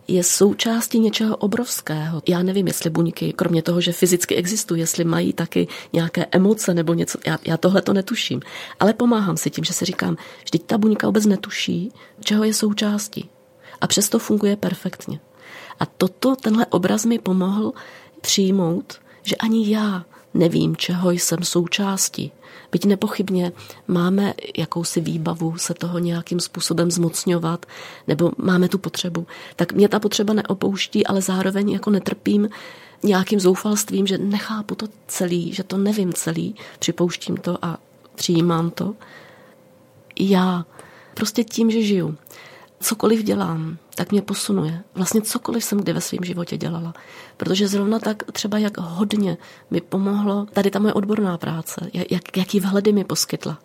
je 0.08 0.22
součástí 0.22 0.98
něčeho 0.98 1.36
obrovského. 1.36 2.22
Já 2.28 2.42
nevím, 2.42 2.66
jestli 2.66 2.90
buňky, 2.90 3.32
kromě 3.32 3.62
toho, 3.62 3.80
že 3.80 3.92
fyzicky 3.92 4.36
existují, 4.36 4.80
jestli 4.80 5.04
mají 5.04 5.32
taky 5.32 5.68
nějaké 5.92 6.26
emoce 6.30 6.74
nebo 6.74 6.94
něco, 6.94 7.18
já, 7.26 7.38
já 7.44 7.56
tohle 7.56 7.82
to 7.82 7.92
netuším. 7.92 8.40
Ale 8.80 8.92
pomáhám 8.92 9.36
si 9.36 9.50
tím, 9.50 9.64
že 9.64 9.72
si 9.72 9.84
říkám, 9.84 10.16
vždyť 10.44 10.62
ta 10.66 10.78
buňka 10.78 11.06
vůbec 11.06 11.26
netuší, 11.26 11.92
čeho 12.20 12.44
je 12.44 12.54
součástí. 12.54 13.30
A 13.80 13.86
přesto 13.86 14.18
funguje 14.18 14.56
perfektně. 14.56 15.20
A 15.80 15.86
toto, 15.86 16.36
tenhle 16.36 16.66
obraz 16.66 17.04
mi 17.04 17.18
pomohl 17.18 17.72
přijmout, 18.20 19.00
že 19.22 19.36
ani 19.36 19.70
já 19.70 20.04
nevím, 20.34 20.76
čeho 20.76 21.10
jsem 21.10 21.38
součástí. 21.42 22.32
Byť 22.72 22.84
nepochybně 22.84 23.52
máme 23.88 24.34
jakousi 24.56 25.00
výbavu 25.00 25.58
se 25.58 25.74
toho 25.74 25.98
nějakým 25.98 26.40
způsobem 26.40 26.90
zmocňovat, 26.90 27.66
nebo 28.06 28.32
máme 28.36 28.68
tu 28.68 28.78
potřebu, 28.78 29.26
tak 29.56 29.72
mě 29.72 29.88
ta 29.88 30.00
potřeba 30.00 30.34
neopouští, 30.34 31.06
ale 31.06 31.22
zároveň 31.22 31.70
jako 31.70 31.90
netrpím 31.90 32.48
nějakým 33.02 33.40
zoufalstvím, 33.40 34.06
že 34.06 34.18
nechápu 34.18 34.74
to 34.74 34.86
celý, 35.06 35.52
že 35.52 35.62
to 35.62 35.78
nevím 35.78 36.12
celý, 36.12 36.54
připouštím 36.78 37.36
to 37.36 37.64
a 37.64 37.78
přijímám 38.14 38.70
to. 38.70 38.94
Já 40.20 40.66
prostě 41.14 41.44
tím, 41.44 41.70
že 41.70 41.82
žiju, 41.82 42.16
cokoliv 42.80 43.22
dělám, 43.22 43.78
tak 43.94 44.12
mě 44.12 44.22
posunuje. 44.22 44.82
Vlastně 44.94 45.22
cokoliv 45.22 45.64
jsem 45.64 45.78
kdy 45.78 45.92
ve 45.92 46.00
svém 46.00 46.24
životě 46.24 46.56
dělala. 46.56 46.94
Protože 47.36 47.68
zrovna 47.68 47.98
tak 47.98 48.22
třeba 48.32 48.58
jak 48.58 48.78
hodně 48.78 49.36
mi 49.70 49.80
pomohlo 49.80 50.46
tady 50.52 50.70
ta 50.70 50.78
moje 50.78 50.94
odborná 50.94 51.38
práce, 51.38 51.90
jak, 52.10 52.36
jaký 52.36 52.60
vhledy 52.60 52.92
mi 52.92 53.04
poskytla. 53.04 53.58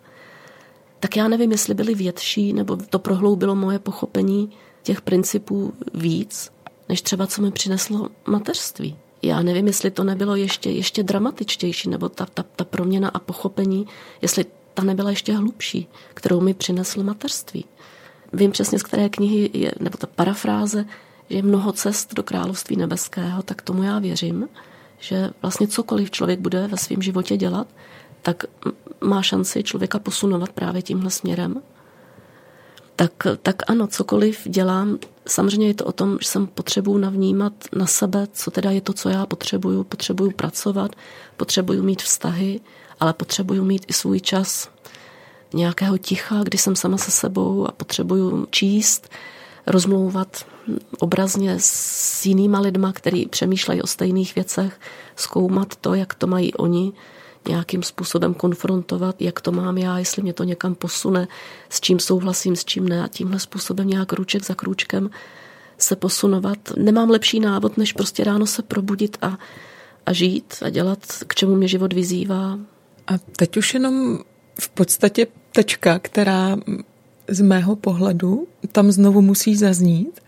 Tak 1.00 1.16
já 1.16 1.28
nevím, 1.28 1.52
jestli 1.52 1.74
byly 1.74 1.94
větší, 1.94 2.52
nebo 2.52 2.76
to 2.76 2.98
prohloubilo 2.98 3.54
moje 3.54 3.78
pochopení 3.78 4.50
těch 4.82 5.00
principů 5.00 5.72
víc, 5.94 6.50
než 6.88 7.02
třeba 7.02 7.26
co 7.26 7.42
mi 7.42 7.50
přineslo 7.50 8.08
mateřství. 8.26 8.96
Já 9.22 9.42
nevím, 9.42 9.66
jestli 9.66 9.90
to 9.90 10.04
nebylo 10.04 10.36
ještě, 10.36 10.70
ještě 10.70 11.02
dramatičtější, 11.02 11.88
nebo 11.88 12.08
ta, 12.08 12.26
ta, 12.34 12.44
ta 12.56 12.64
proměna 12.64 13.08
a 13.08 13.18
pochopení, 13.18 13.86
jestli 14.22 14.44
ta 14.74 14.82
nebyla 14.82 15.10
ještě 15.10 15.32
hlubší, 15.32 15.88
kterou 16.14 16.40
mi 16.40 16.54
přineslo 16.54 17.02
mateřství 17.02 17.64
vím 18.34 18.50
přesně, 18.50 18.78
z 18.78 18.82
které 18.82 19.08
knihy 19.08 19.50
je, 19.52 19.72
nebo 19.80 19.98
ta 19.98 20.06
parafráze, 20.06 20.84
že 21.30 21.36
je 21.36 21.42
mnoho 21.42 21.72
cest 21.72 22.14
do 22.14 22.22
království 22.22 22.76
nebeského, 22.76 23.42
tak 23.42 23.62
tomu 23.62 23.82
já 23.82 23.98
věřím, 23.98 24.48
že 24.98 25.30
vlastně 25.42 25.68
cokoliv 25.68 26.10
člověk 26.10 26.40
bude 26.40 26.66
ve 26.66 26.76
svém 26.76 27.02
životě 27.02 27.36
dělat, 27.36 27.66
tak 28.22 28.44
má 29.00 29.22
šanci 29.22 29.62
člověka 29.62 29.98
posunovat 29.98 30.52
právě 30.52 30.82
tímhle 30.82 31.10
směrem. 31.10 31.62
Tak, 32.96 33.12
tak 33.42 33.70
ano, 33.70 33.86
cokoliv 33.86 34.40
dělám, 34.44 34.98
samozřejmě 35.26 35.66
je 35.66 35.74
to 35.74 35.84
o 35.84 35.92
tom, 35.92 36.18
že 36.20 36.28
jsem 36.28 36.46
potřebuju 36.46 36.98
navnímat 36.98 37.52
na 37.76 37.86
sebe, 37.86 38.26
co 38.32 38.50
teda 38.50 38.70
je 38.70 38.80
to, 38.80 38.92
co 38.92 39.08
já 39.08 39.26
potřebuju. 39.26 39.84
Potřebuju 39.84 40.30
pracovat, 40.30 40.96
potřebuju 41.36 41.82
mít 41.82 42.02
vztahy, 42.02 42.60
ale 43.00 43.12
potřebuju 43.12 43.64
mít 43.64 43.84
i 43.88 43.92
svůj 43.92 44.20
čas 44.20 44.73
nějakého 45.54 45.98
ticha, 45.98 46.42
kdy 46.42 46.58
jsem 46.58 46.76
sama 46.76 46.98
se 46.98 47.10
sebou 47.10 47.68
a 47.68 47.72
potřebuju 47.72 48.46
číst, 48.50 49.08
rozmlouvat 49.66 50.46
obrazně 50.98 51.56
s 51.58 52.26
jinýma 52.26 52.60
lidma, 52.60 52.92
kteří 52.92 53.26
přemýšlejí 53.26 53.82
o 53.82 53.86
stejných 53.86 54.34
věcech, 54.34 54.80
zkoumat 55.16 55.76
to, 55.76 55.94
jak 55.94 56.14
to 56.14 56.26
mají 56.26 56.54
oni, 56.54 56.92
nějakým 57.48 57.82
způsobem 57.82 58.34
konfrontovat, 58.34 59.22
jak 59.22 59.40
to 59.40 59.52
mám 59.52 59.78
já, 59.78 59.98
jestli 59.98 60.22
mě 60.22 60.32
to 60.32 60.44
někam 60.44 60.74
posune, 60.74 61.28
s 61.68 61.80
čím 61.80 61.98
souhlasím, 61.98 62.56
s 62.56 62.64
čím 62.64 62.88
ne 62.88 63.04
a 63.04 63.08
tímhle 63.08 63.38
způsobem 63.38 63.88
nějak 63.88 64.12
ruček 64.12 64.44
za 64.44 64.54
krůčkem 64.54 65.10
se 65.78 65.96
posunovat. 65.96 66.58
Nemám 66.76 67.10
lepší 67.10 67.40
návod, 67.40 67.76
než 67.76 67.92
prostě 67.92 68.24
ráno 68.24 68.46
se 68.46 68.62
probudit 68.62 69.16
a, 69.22 69.38
a 70.06 70.12
žít 70.12 70.54
a 70.62 70.70
dělat, 70.70 70.98
k 71.26 71.34
čemu 71.34 71.56
mě 71.56 71.68
život 71.68 71.92
vyzývá. 71.92 72.58
A 73.06 73.12
teď 73.36 73.56
už 73.56 73.74
jenom 73.74 74.18
v 74.60 74.68
podstatě 74.68 75.26
tečka, 75.52 75.98
která 75.98 76.56
z 77.28 77.40
mého 77.40 77.76
pohledu 77.76 78.46
tam 78.72 78.92
znovu 78.92 79.22
musí 79.22 79.56
zaznít. 79.56 80.20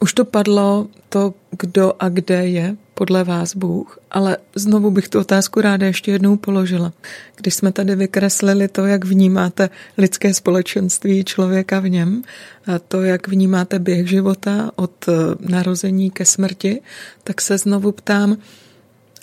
Už 0.00 0.12
to 0.12 0.24
padlo 0.24 0.86
to, 1.08 1.34
kdo 1.58 1.92
a 1.98 2.08
kde 2.08 2.48
je 2.48 2.76
podle 2.94 3.24
vás 3.24 3.56
Bůh, 3.56 3.98
ale 4.10 4.36
znovu 4.54 4.90
bych 4.90 5.08
tu 5.08 5.20
otázku 5.20 5.60
ráda 5.60 5.86
ještě 5.86 6.12
jednou 6.12 6.36
položila. 6.36 6.92
Když 7.36 7.54
jsme 7.54 7.72
tady 7.72 7.96
vykreslili 7.96 8.68
to, 8.68 8.86
jak 8.86 9.04
vnímáte 9.04 9.70
lidské 9.98 10.34
společenství 10.34 11.24
člověka 11.24 11.80
v 11.80 11.88
něm, 11.88 12.22
a 12.66 12.78
to, 12.78 13.02
jak 13.02 13.28
vnímáte 13.28 13.78
běh 13.78 14.08
života 14.08 14.70
od 14.76 15.08
eh, 15.08 15.12
narození 15.40 16.10
ke 16.10 16.24
smrti, 16.24 16.80
tak 17.24 17.40
se 17.40 17.58
znovu 17.58 17.92
ptám, 17.92 18.36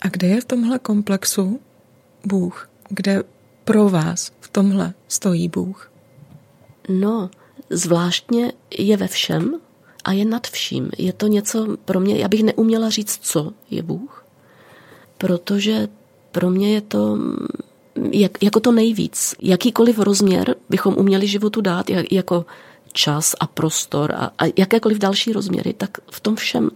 a 0.02 0.08
kde 0.08 0.28
je 0.28 0.42
v 0.42 0.46
tomhle 0.46 0.80
komplexu 0.80 1.60
Bůh? 2.26 2.70
Kde 2.90 3.24
pro 3.64 3.90
vás 3.90 4.32
v 4.40 4.50
tomhle 4.50 4.94
stojí 5.08 5.50
Bůh? 5.50 5.92
No, 6.90 7.30
zvláštně 7.70 8.52
je 8.78 8.98
ve 8.98 9.08
všem 9.08 9.60
a 10.04 10.12
je 10.12 10.26
nad 10.26 10.48
vším. 10.48 10.90
Je 10.98 11.14
to 11.14 11.28
něco 11.28 11.78
pro 11.86 12.00
mě, 12.00 12.18
já 12.18 12.28
bych 12.28 12.44
neuměla 12.44 12.90
říct, 12.90 13.20
co 13.22 13.52
je 13.70 13.84
Bůh, 13.84 14.26
protože 15.18 15.88
pro 16.32 16.50
mě 16.50 16.74
je 16.74 16.82
to 16.82 17.18
jak, 18.12 18.44
jako 18.44 18.60
to 18.60 18.72
nejvíc. 18.72 19.36
Jakýkoliv 19.42 20.00
rozměr 20.00 20.56
bychom 20.70 20.96
uměli 20.98 21.28
životu 21.28 21.62
dát, 21.62 21.90
jak, 21.90 22.12
jako 22.12 22.46
čas 22.94 23.36
a 23.40 23.48
prostor 23.48 24.12
a, 24.12 24.32
a 24.38 24.52
jakékoliv 24.58 24.98
další 24.98 25.34
rozměry, 25.34 25.74
tak 25.74 25.90
v 26.12 26.20
tom 26.20 26.36
všem 26.36 26.70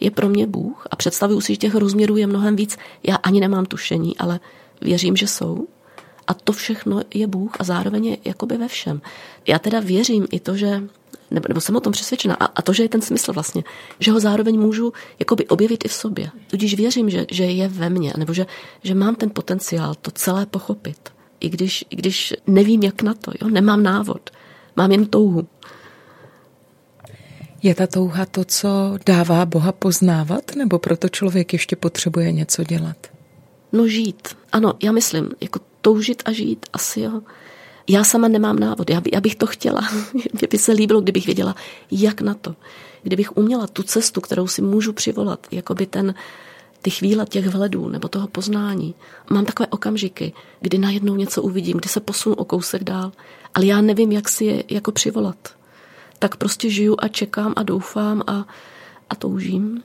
je 0.00 0.10
pro 0.10 0.28
mě 0.28 0.46
Bůh 0.46 0.86
a 0.90 0.96
představuju 0.96 1.40
si, 1.40 1.52
že 1.52 1.56
těch 1.56 1.74
rozměrů 1.74 2.16
je 2.16 2.26
mnohem 2.26 2.56
víc. 2.56 2.78
Já 3.02 3.16
ani 3.16 3.40
nemám 3.40 3.66
tušení, 3.66 4.18
ale 4.18 4.40
věřím, 4.80 5.16
že 5.16 5.26
jsou. 5.26 5.66
A 6.26 6.34
to 6.34 6.52
všechno 6.52 7.00
je 7.14 7.26
Bůh 7.26 7.52
a 7.58 7.64
zároveň 7.64 8.06
je 8.06 8.16
jakoby 8.24 8.56
ve 8.56 8.68
všem. 8.68 9.00
Já 9.46 9.58
teda 9.58 9.80
věřím 9.80 10.26
i 10.30 10.40
to, 10.40 10.56
že 10.56 10.82
nebo, 11.32 11.48
nebo 11.48 11.60
jsem 11.60 11.76
o 11.76 11.80
tom 11.80 11.92
přesvědčena. 11.92 12.34
A, 12.34 12.44
a 12.44 12.62
to, 12.62 12.72
že 12.72 12.82
je 12.82 12.88
ten 12.88 13.02
smysl 13.02 13.32
vlastně, 13.32 13.64
že 13.98 14.12
ho 14.12 14.20
zároveň 14.20 14.60
můžu 14.60 14.92
jakoby 15.18 15.46
objevit 15.46 15.84
i 15.84 15.88
v 15.88 15.92
sobě. 15.92 16.30
Tudíž 16.46 16.74
věřím, 16.74 17.10
že, 17.10 17.26
že 17.30 17.44
je 17.44 17.68
ve 17.68 17.90
mně, 17.90 18.12
nebo 18.16 18.34
že, 18.34 18.46
že 18.82 18.94
mám 18.94 19.14
ten 19.14 19.30
potenciál 19.30 19.94
to 19.94 20.10
celé 20.10 20.46
pochopit. 20.46 21.10
I 21.40 21.48
když, 21.48 21.84
i 21.90 21.96
když 21.96 22.34
nevím, 22.46 22.82
jak 22.82 23.02
na 23.02 23.14
to, 23.14 23.32
jo? 23.42 23.48
nemám 23.48 23.82
návod, 23.82 24.30
mám 24.76 24.92
jen 24.92 25.06
touhu. 25.06 25.48
Je 27.62 27.74
ta 27.74 27.86
touha 27.86 28.26
to, 28.26 28.44
co 28.44 28.68
dává 29.06 29.46
Boha 29.46 29.72
poznávat, 29.72 30.56
nebo 30.56 30.78
proto 30.78 31.08
člověk 31.08 31.52
ještě 31.52 31.76
potřebuje 31.76 32.32
něco 32.32 32.64
dělat? 32.64 32.96
No 33.72 33.88
žít. 33.88 34.28
Ano, 34.52 34.72
já 34.82 34.92
myslím, 34.92 35.30
jako 35.40 35.60
toužit 35.82 36.22
a 36.24 36.32
žít, 36.32 36.66
asi 36.72 37.00
jo. 37.00 37.20
Já 37.88 38.04
sama 38.04 38.28
nemám 38.28 38.58
návod, 38.58 38.90
já, 38.90 39.00
by, 39.00 39.10
já 39.14 39.20
bych 39.20 39.34
to 39.34 39.46
chtěla. 39.46 39.80
Mně 40.14 40.48
by 40.50 40.58
se 40.58 40.72
líbilo, 40.72 41.00
kdybych 41.00 41.26
věděla, 41.26 41.54
jak 41.90 42.20
na 42.20 42.34
to. 42.34 42.56
Kdybych 43.02 43.36
uměla 43.36 43.66
tu 43.66 43.82
cestu, 43.82 44.20
kterou 44.20 44.46
si 44.46 44.62
můžu 44.62 44.92
přivolat, 44.92 45.46
jako 45.50 45.74
by 45.74 45.86
ten, 45.86 46.14
ty 46.82 46.90
chvíle 46.90 47.26
těch 47.26 47.46
vhledů 47.46 47.88
nebo 47.88 48.08
toho 48.08 48.28
poznání. 48.28 48.94
Mám 49.30 49.44
takové 49.44 49.66
okamžiky, 49.66 50.32
kdy 50.60 50.78
najednou 50.78 51.16
něco 51.16 51.42
uvidím, 51.42 51.76
kdy 51.76 51.88
se 51.88 52.00
posunu 52.00 52.34
o 52.34 52.44
kousek 52.44 52.84
dál, 52.84 53.12
ale 53.54 53.66
já 53.66 53.80
nevím, 53.80 54.12
jak 54.12 54.28
si 54.28 54.44
je 54.44 54.64
jako 54.70 54.92
přivolat. 54.92 55.36
Tak 56.18 56.36
prostě 56.36 56.70
žiju 56.70 56.96
a 56.98 57.08
čekám 57.08 57.52
a 57.56 57.62
doufám 57.62 58.22
a, 58.26 58.46
a 59.10 59.14
toužím. 59.14 59.82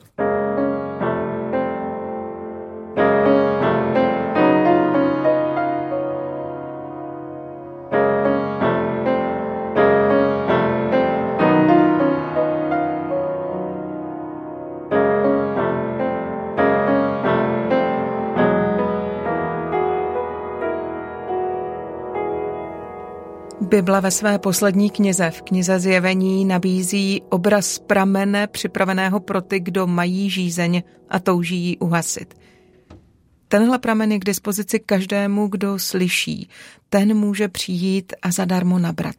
Bible 23.68 24.00
ve 24.00 24.10
své 24.10 24.38
poslední 24.38 24.90
knize, 24.90 25.30
v 25.30 25.42
knize 25.42 25.80
Zjevení, 25.80 26.44
nabízí 26.44 27.22
obraz 27.28 27.78
pramene 27.78 28.46
připraveného 28.46 29.20
pro 29.20 29.40
ty, 29.40 29.60
kdo 29.60 29.86
mají 29.86 30.30
žízeň 30.30 30.82
a 31.08 31.18
touží 31.18 31.56
ji 31.56 31.78
uhasit. 31.78 32.34
Tenhle 33.48 33.78
pramen 33.78 34.12
je 34.12 34.18
k 34.18 34.24
dispozici 34.24 34.78
každému, 34.78 35.48
kdo 35.48 35.78
slyší. 35.78 36.48
Ten 36.88 37.16
může 37.16 37.48
přijít 37.48 38.12
a 38.22 38.30
zadarmo 38.30 38.78
nabrat. 38.78 39.16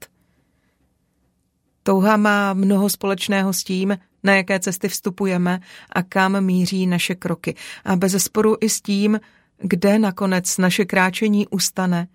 Touha 1.84 2.18
má 2.18 2.54
mnoho 2.54 2.90
společného 2.90 3.54
s 3.54 3.64
tím, 3.64 3.98
na 4.24 4.36
jaké 4.36 4.60
cesty 4.60 4.88
vstupujeme 4.88 5.60
a 5.90 6.04
kam 6.04 6.42
míří 6.42 6.88
naše 6.88 7.16
kroky. 7.16 7.56
A 7.86 7.96
bez 7.96 8.24
sporu 8.24 8.58
i 8.62 8.70
s 8.70 8.82
tím, 8.82 9.20
kde 9.62 10.00
nakonec 10.00 10.58
naše 10.58 10.86
kráčení 10.86 11.48
ustane 11.48 12.08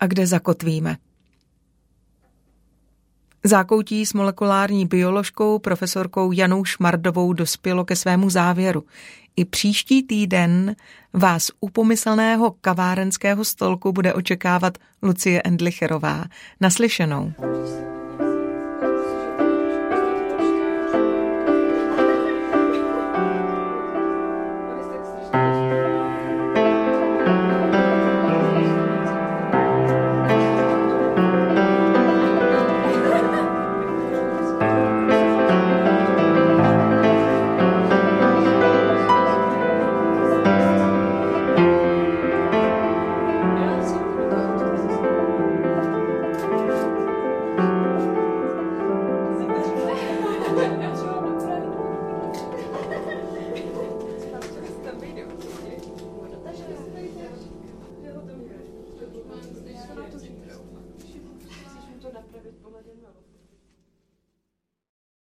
a 0.00 0.06
kde 0.06 0.26
zakotvíme. 0.26 0.96
Zákoutí 3.44 4.06
s 4.06 4.12
molekulární 4.12 4.86
bioložkou 4.86 5.58
profesorkou 5.58 6.32
Janou 6.32 6.64
Šmardovou 6.64 7.32
dospělo 7.32 7.84
ke 7.84 7.96
svému 7.96 8.30
závěru. 8.30 8.84
I 9.36 9.44
příští 9.44 10.02
týden 10.02 10.76
vás 11.12 11.50
u 11.60 11.68
pomyslného 11.70 12.54
kavárenského 12.60 13.44
stolku 13.44 13.92
bude 13.92 14.14
očekávat 14.14 14.78
Lucie 15.02 15.42
Endlicherová. 15.42 16.24
Naslyšenou. 16.60 17.32